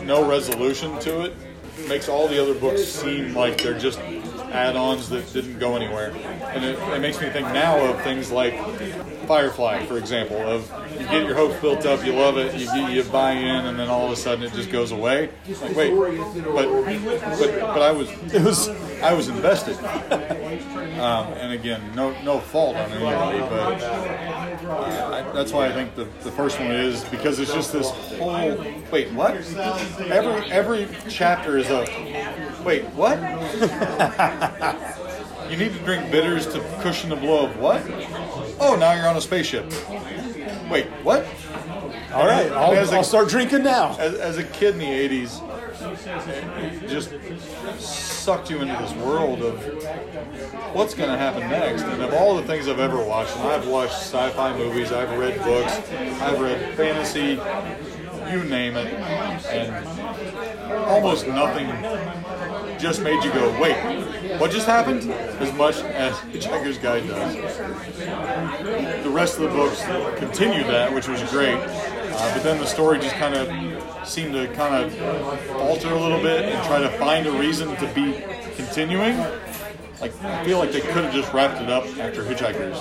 no 0.04 0.30
resolution 0.30 1.00
to 1.00 1.26
it 1.26 1.34
makes 1.88 2.08
all 2.08 2.28
the 2.28 2.40
other 2.42 2.54
books 2.54 2.84
seem 2.84 3.34
like 3.34 3.58
they're 3.62 3.80
just 3.80 4.00
add-ons 4.00 5.10
that 5.10 5.32
didn't 5.34 5.60
go 5.60 5.76
anywhere. 5.76 6.12
And 6.54 6.64
it, 6.64 6.78
it 6.78 7.02
makes 7.02 7.20
me 7.22 7.30
think 7.30 7.48
now 7.48 7.80
of 7.80 8.02
things 8.02 8.32
like 8.32 8.54
Firefly, 9.28 9.86
for 9.86 9.98
example, 9.98 10.38
of 10.38 10.70
you 11.00 11.06
get 11.06 11.26
your 11.26 11.36
hopes 11.36 11.60
built 11.62 11.86
up, 11.86 12.06
you 12.06 12.14
love 12.14 12.38
it, 12.38 12.54
you 12.56 12.88
you 12.88 13.04
buy 13.04 13.32
in, 13.32 13.66
and 13.66 13.80
then 13.80 13.90
all 13.90 14.06
of 14.06 14.12
a 14.12 14.16
sudden 14.16 14.44
it 14.44 14.54
just 14.54 14.72
goes 14.72 14.92
away. 14.92 15.30
Like, 15.62 15.76
wait, 15.76 15.96
but 15.96 16.84
but 17.40 17.60
but 17.60 17.82
I 17.82 17.92
was 17.92 18.10
It 18.34 18.42
was 18.42 18.70
I 19.02 19.14
was 19.14 19.28
invested. 19.28 19.78
Um, 20.98 21.28
and 21.34 21.54
again, 21.54 21.94
no 21.94 22.20
no 22.24 22.40
fault 22.40 22.76
on 22.76 22.90
anybody, 22.90 23.40
but 23.40 23.84
uh, 23.84 25.12
I, 25.14 25.32
that's 25.34 25.52
why 25.52 25.68
I 25.68 25.72
think 25.72 25.96
the, 25.96 26.06
the 26.24 26.32
first 26.32 26.60
one 26.60 26.72
is 26.72 27.04
because 27.06 27.40
it's 27.40 27.54
just 27.54 27.72
this 27.72 27.92
whole 28.18 28.58
wait 28.92 29.12
what 29.14 29.36
every 30.10 30.52
every 30.52 30.88
chapter 31.08 31.58
is 31.58 31.70
a 31.70 31.82
wait 32.66 32.84
what 32.96 33.20
you 35.52 35.58
need 35.58 35.74
to 35.74 35.80
drink 35.86 36.12
bitters 36.12 36.48
to 36.48 36.60
cushion 36.82 37.10
the 37.10 37.16
blow 37.16 37.46
of 37.46 37.58
what 37.60 37.82
oh 38.60 38.76
now 38.80 38.94
you're 38.94 39.08
on 39.08 39.18
a 39.18 39.22
spaceship 39.22 39.66
wait 40.70 40.86
what 41.04 41.26
all 42.14 42.26
right. 42.26 42.50
I'll, 42.52 42.74
As 42.74 42.92
a- 42.92 42.96
I'll 42.98 43.04
start 43.04 43.28
drinking 43.30 43.64
now. 43.64 43.96
as, 44.00 44.14
as 44.16 44.38
a 44.38 44.44
kid 44.44 44.74
in 44.76 44.80
the 44.80 44.86
80s 44.86 45.44
just 46.90 47.14
sucked 47.80 48.50
you 48.50 48.62
into 48.62 48.76
this 48.82 48.94
world 48.94 49.42
of 49.42 49.62
what's 50.74 50.94
going 50.94 51.10
to 51.10 51.18
happen 51.18 51.42
next 51.50 51.84
and 51.84 52.02
of 52.02 52.14
all 52.14 52.36
the 52.36 52.44
things 52.44 52.68
i've 52.68 52.80
ever 52.80 53.04
watched 53.04 53.36
and 53.38 53.48
i've 53.48 53.68
watched 53.68 53.94
sci-fi 53.94 54.58
movies 54.58 54.92
i've 54.92 55.12
read 55.20 55.38
books 55.44 55.74
i've 56.22 56.40
read 56.40 56.76
fantasy 56.76 57.40
you 58.32 58.44
name 58.46 58.76
it 58.76 58.88
and 59.52 59.88
almost 60.86 61.28
nothing 61.28 61.68
just 62.80 63.02
made 63.02 63.24
you 63.24 63.32
go 63.34 63.62
wait 63.62 63.76
what 64.40 64.52
just 64.52 64.66
happened? 64.66 65.10
As 65.12 65.54
much 65.54 65.78
as 65.78 66.14
hitchhiker's 66.16 66.78
guide 66.78 67.08
does. 67.08 67.36
The 69.04 69.10
rest 69.10 69.38
of 69.38 69.44
the 69.44 69.50
books 69.50 69.84
continued 70.18 70.68
that 70.68 70.94
which 70.94 71.08
was 71.08 71.22
great. 71.30 71.58
Uh, 71.58 72.34
but 72.34 72.44
then 72.44 72.58
the 72.60 72.66
story 72.66 73.00
just 73.00 73.16
kind 73.16 73.36
of 73.36 74.08
seemed 74.08 74.34
to 74.34 74.48
kind 74.54 74.84
of 74.84 75.52
alter 75.58 75.90
a 75.90 76.00
little 76.00 76.22
bit 76.22 76.46
and 76.46 76.66
try 76.66 76.80
to 76.80 76.90
find 76.98 77.28
a 77.28 77.32
reason 77.32 77.76
to 77.76 77.88
be 77.94 78.24
continuing. 78.56 79.18
Like 80.00 80.14
I 80.24 80.44
feel 80.46 80.60
like 80.60 80.72
they 80.72 80.82
could 80.82 81.04
have 81.04 81.14
just 81.14 81.34
wrapped 81.34 81.62
it 81.62 81.70
up 81.70 81.86
after 81.98 82.24
Hitchhikers 82.24 82.78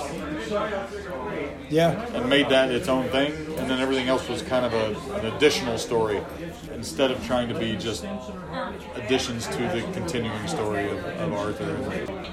Yeah. 1.69 1.91
and 2.13 2.29
made 2.29 2.49
that 2.49 2.71
its 2.71 2.87
own 2.87 3.09
thing, 3.09 3.33
and 3.57 3.69
then 3.69 3.79
everything 3.79 4.07
else 4.07 4.27
was 4.29 4.41
kind 4.41 4.65
of 4.65 4.73
a, 4.73 5.15
an 5.19 5.33
additional 5.35 5.77
story 5.77 6.21
instead 6.73 7.11
of 7.11 7.25
trying 7.25 7.49
to 7.49 7.57
be 7.57 7.75
just 7.75 8.05
additions 8.95 9.47
to 9.47 9.57
the 9.57 9.81
continuing 9.93 10.47
story 10.47 10.89
of, 10.89 11.03
of 11.05 11.33
Arthur. 11.33 11.75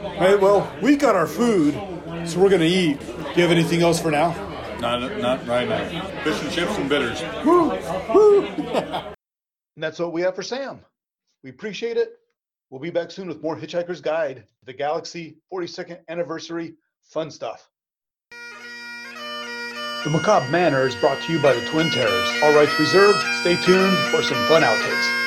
All 0.05 0.21
right. 0.21 0.41
Well, 0.41 0.73
we 0.83 0.97
got 0.97 1.15
our 1.15 1.27
food, 1.27 1.75
so 2.27 2.41
we're 2.41 2.51
gonna 2.51 2.65
eat. 2.65 3.01
Do 3.01 3.07
you 3.37 3.43
have 3.43 3.51
anything 3.51 3.83
else 3.83 4.01
for 4.01 4.11
now? 4.11 4.31
Not 4.81 5.19
not 5.19 5.47
right 5.47 5.69
now. 5.69 6.07
Fish 6.23 6.43
and 6.43 6.51
chips 6.53 6.77
and 6.77 6.89
bitters. 6.89 7.23
Woo, 7.45 7.71
woo. 8.13 8.47
And 9.77 9.83
that's 9.83 9.99
what 9.99 10.13
we 10.13 10.23
have 10.23 10.35
for 10.35 10.43
Sam. 10.43 10.81
We 11.43 11.51
appreciate 11.51 11.97
it. 11.97 12.13
We'll 12.71 12.81
be 12.81 12.91
back 12.91 13.11
soon 13.11 13.29
with 13.29 13.43
more 13.43 13.57
Hitchhiker's 13.57 14.01
Guide, 14.01 14.37
to 14.37 14.65
the 14.65 14.73
Galaxy 14.73 15.37
42nd 15.53 16.01
Anniversary 16.09 16.75
fun 17.03 17.31
stuff. 17.31 17.69
The 20.05 20.11
Macabre 20.11 20.51
Manor 20.51 20.87
is 20.87 20.95
brought 20.97 21.21
to 21.23 21.33
you 21.33 21.41
by 21.41 21.55
the 21.55 21.65
Twin 21.71 21.91
Terrors. 21.91 22.29
All 22.43 22.55
rights 22.55 22.79
reserved. 22.79 23.19
Stay 23.41 23.57
tuned 23.63 23.97
for 24.11 24.23
some 24.23 24.37
fun 24.49 24.63
outtakes. 24.63 25.23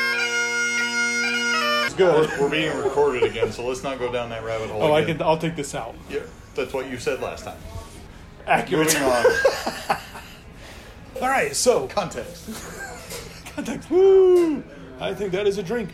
It's 1.88 1.96
good. 1.96 2.30
We're, 2.30 2.42
we're 2.44 2.50
being 2.50 2.78
recorded 2.78 3.24
again, 3.24 3.52
so 3.52 3.66
let's 3.66 3.82
not 3.84 3.98
go 3.98 4.12
down 4.12 4.30
that 4.30 4.44
rabbit 4.44 4.70
hole. 4.70 4.84
Oh, 4.84 4.92
I 4.92 5.02
again. 5.02 5.18
can. 5.18 5.26
I'll 5.26 5.38
take 5.38 5.56
this 5.56 5.74
out. 5.74 5.96
Yeah, 6.10 6.20
that's 6.54 6.74
what 6.74 6.90
you 6.90 7.00
said 7.00 7.22
last 7.22 7.46
time. 7.46 7.58
Accurate. 8.46 8.94
Moving 8.94 9.04
on. 9.04 9.26
All 11.22 11.28
right. 11.30 11.56
So 11.56 11.88
Context. 11.88 12.48
context. 13.56 13.90
Woo! 13.90 14.64
I 15.00 15.14
think 15.16 15.32
that 15.32 15.48
is 15.48 15.58
a 15.58 15.64
drink. 15.64 15.90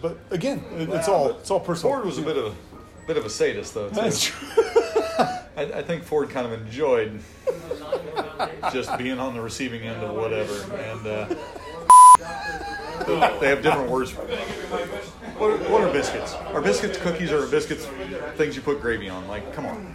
But 0.00 0.16
again, 0.30 0.64
it- 0.78 0.88
it's 0.88 1.06
all 1.08 1.28
it's 1.30 1.50
all 1.50 1.60
personal. 1.60 1.92
Ford 1.94 2.06
was 2.06 2.16
a 2.18 2.22
bit 2.22 2.36
of 2.38 2.46
a 2.46 3.06
bit 3.06 3.16
of 3.18 3.26
a 3.26 3.30
sadist, 3.30 3.74
though. 3.74 3.88
Too. 3.90 3.94
That's 3.94 4.24
true. 4.24 4.48
I, 5.56 5.62
I 5.62 5.82
think 5.82 6.02
Ford 6.04 6.30
kind 6.30 6.46
of 6.46 6.52
enjoyed 6.60 7.20
just 8.72 8.96
being 8.98 9.18
on 9.18 9.34
the 9.34 9.40
receiving 9.40 9.82
end 9.82 10.02
of 10.02 10.14
whatever, 10.14 10.54
and 10.74 11.06
uh, 11.06 11.26
they 13.40 13.48
have 13.48 13.62
different 13.62 13.90
words. 13.90 14.10
For 14.10 14.22
it. 14.28 14.38
What, 15.38 15.50
are- 15.50 15.58
what 15.70 15.80
are 15.82 15.92
biscuits? 15.92 16.34
Are 16.34 16.60
biscuits 16.62 16.98
cookies 16.98 17.32
or 17.32 17.42
are 17.44 17.46
biscuits 17.46 17.86
things 18.36 18.56
you 18.56 18.62
put 18.62 18.80
gravy 18.80 19.08
on? 19.08 19.26
Like, 19.28 19.52
come 19.54 19.66
on. 19.66 19.92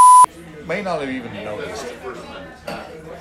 May 0.68 0.82
not 0.82 1.00
have 1.00 1.10
even 1.10 1.34
noticed. 1.46 1.86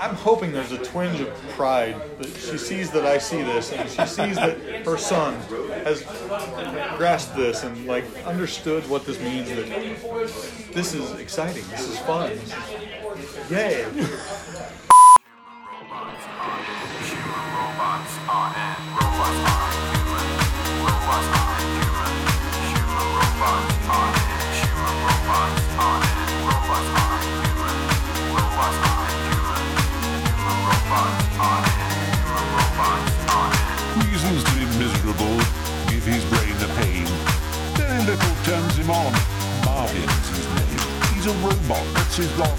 I'm 0.00 0.16
hoping 0.16 0.50
there's 0.50 0.72
a 0.72 0.78
twinge 0.78 1.20
of 1.20 1.28
pride 1.50 1.94
that 2.18 2.26
she 2.26 2.58
sees 2.58 2.90
that 2.90 3.06
I 3.06 3.18
see 3.18 3.40
this, 3.42 3.72
and 3.72 3.88
she 3.88 4.04
sees 4.04 4.34
that 4.34 4.58
her 4.84 4.98
son 4.98 5.34
has 5.84 6.02
grasped 6.96 7.36
this 7.36 7.62
and 7.62 7.86
like 7.86 8.04
understood 8.24 8.88
what 8.90 9.06
this 9.06 9.20
means. 9.20 9.48
That 9.50 10.72
this 10.74 10.92
is 10.92 11.12
exciting. 11.20 11.62
This 11.70 11.88
is 11.88 11.98
fun. 12.00 12.30
This 12.30 13.48
is, 13.48 13.50
yay! 13.50 13.86
Reasons 33.96 34.44
to 34.44 34.52
be 34.54 34.66
miserable, 34.78 35.38
give 35.88 36.04
his 36.04 36.24
brain 36.30 36.56
pain. 36.78 37.06
Little 38.06 38.36
turns 38.44 38.76
him 38.76 38.90
on. 38.90 39.12
His 39.86 40.46
name. 40.54 40.82
He's 41.14 41.26
a 41.26 41.34
robot, 41.42 41.82
that's 41.94 42.16
his 42.16 42.30
lot. 42.38 42.58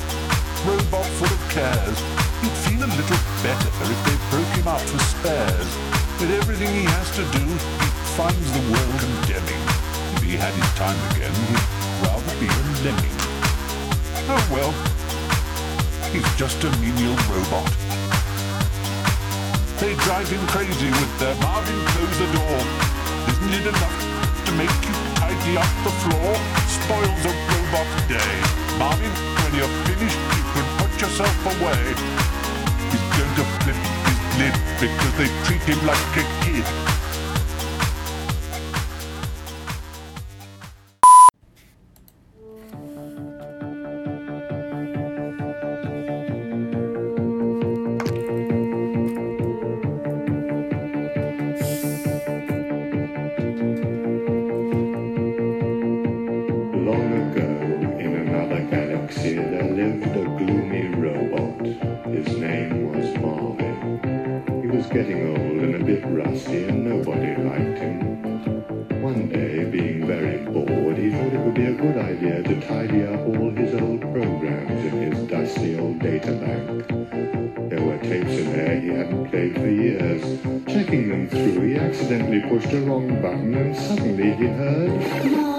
Robot 0.65 1.05
full 1.17 1.27
of 1.27 1.43
cares. 1.49 1.99
He'd 2.41 2.57
feel 2.67 2.83
a 2.83 2.89
little 2.99 3.21
better 3.43 3.69
if 3.87 3.99
they 4.05 4.17
broke 4.31 4.53
him 4.59 4.67
up 4.67 4.81
for 4.81 4.99
spares. 4.99 5.71
With 6.19 6.31
everything 6.31 6.73
he 6.73 6.83
has 6.83 7.09
to 7.15 7.23
do, 7.31 7.43
he 7.43 7.89
finds 8.17 8.49
the 8.51 8.63
world 8.71 8.99
condemning. 8.99 9.63
If 10.15 10.23
he 10.23 10.35
had 10.35 10.53
his 10.53 10.71
time 10.75 10.99
again, 11.11 11.35
he'd 11.47 11.65
rather 12.03 12.35
be 12.39 12.47
a 12.47 12.61
lemming. 12.83 13.17
Oh 14.29 14.43
well, 14.51 14.71
he's 16.11 16.29
just 16.35 16.63
a 16.63 16.69
menial 16.79 17.15
robot. 17.31 17.96
They 19.79 19.93
drive 19.93 20.27
him 20.27 20.41
crazy 20.47 20.89
with 20.89 21.19
their 21.19 21.35
Marvin, 21.35 21.77
close 21.93 22.17
the 22.17 22.25
door. 22.33 22.57
Isn't 23.29 23.53
it 23.53 23.67
enough 23.69 23.97
to 24.45 24.51
make 24.53 24.73
you 24.81 24.93
tidy 25.13 25.53
up 25.55 25.69
the 25.85 25.93
floor? 26.01 26.33
Spoils 26.65 27.25
a 27.29 27.33
robot 27.45 27.85
day. 28.09 28.33
Marvin, 28.79 29.13
when 29.37 29.53
you're 29.53 29.75
finished, 29.85 30.17
you 30.33 30.43
can 30.49 30.65
put 30.81 30.91
yourself 30.99 31.61
away. 31.61 31.93
He's 32.89 33.05
going 33.21 33.35
to 33.37 33.45
flip 33.61 33.79
his 34.09 34.19
lid 34.41 34.55
because 34.81 35.13
they 35.13 35.29
treat 35.45 35.61
him 35.69 35.85
like 35.85 36.17
a 36.17 36.25
kid. 36.41 36.96
was 64.87 64.93
getting 64.93 65.27
old 65.27 65.63
and 65.63 65.75
a 65.75 65.83
bit 65.83 66.03
rusty, 66.05 66.65
and 66.65 66.85
nobody 66.85 67.35
liked 67.41 67.79
him. 67.79 69.01
One 69.01 69.29
day, 69.29 69.65
being 69.65 70.05
very 70.05 70.37
bored, 70.45 70.97
he 70.97 71.11
thought 71.11 71.33
it 71.33 71.39
would 71.39 71.53
be 71.53 71.65
a 71.65 71.73
good 71.73 71.97
idea 71.97 72.43
to 72.43 72.61
tidy 72.67 73.03
up 73.03 73.19
all 73.27 73.51
his 73.51 73.73
old 73.81 74.01
programs 74.01 74.85
in 74.85 75.11
his 75.11 75.27
dusty 75.27 75.79
old 75.79 75.99
data 75.99 76.31
bank. 76.31 76.87
There 77.69 77.81
were 77.81 77.97
tapes 77.99 78.31
in 78.31 78.53
there 78.53 78.79
he 78.79 78.87
hadn't 78.89 79.29
played 79.29 79.55
for 79.55 79.69
years. 79.69 80.21
Checking 80.67 81.09
them 81.09 81.29
through, 81.29 81.61
he 81.61 81.75
accidentally 81.75 82.41
pushed 82.41 82.73
a 82.73 82.81
wrong 82.81 83.21
button, 83.21 83.53
and 83.55 83.75
suddenly 83.75 84.33
he 84.33 84.47
heard... 84.47 85.56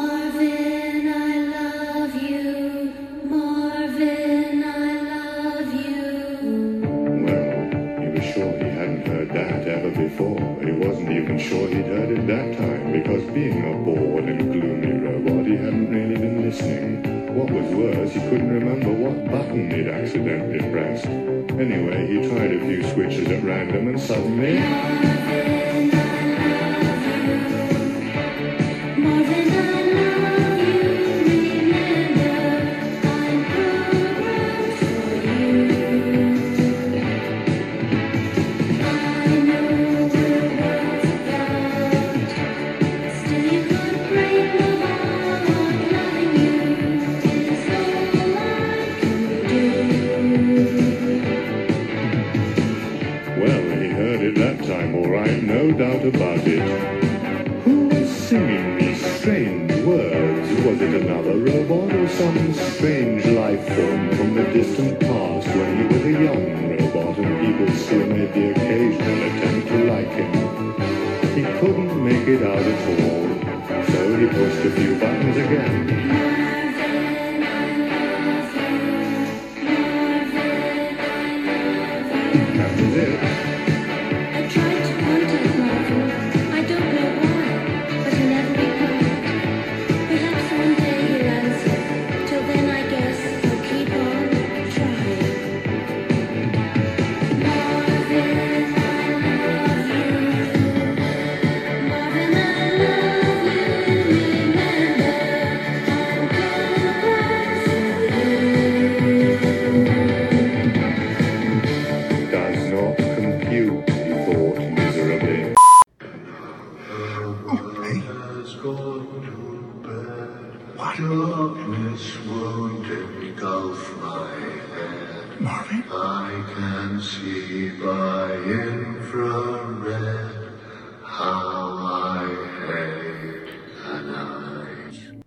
can't 82.46 82.94
live. 82.94 83.37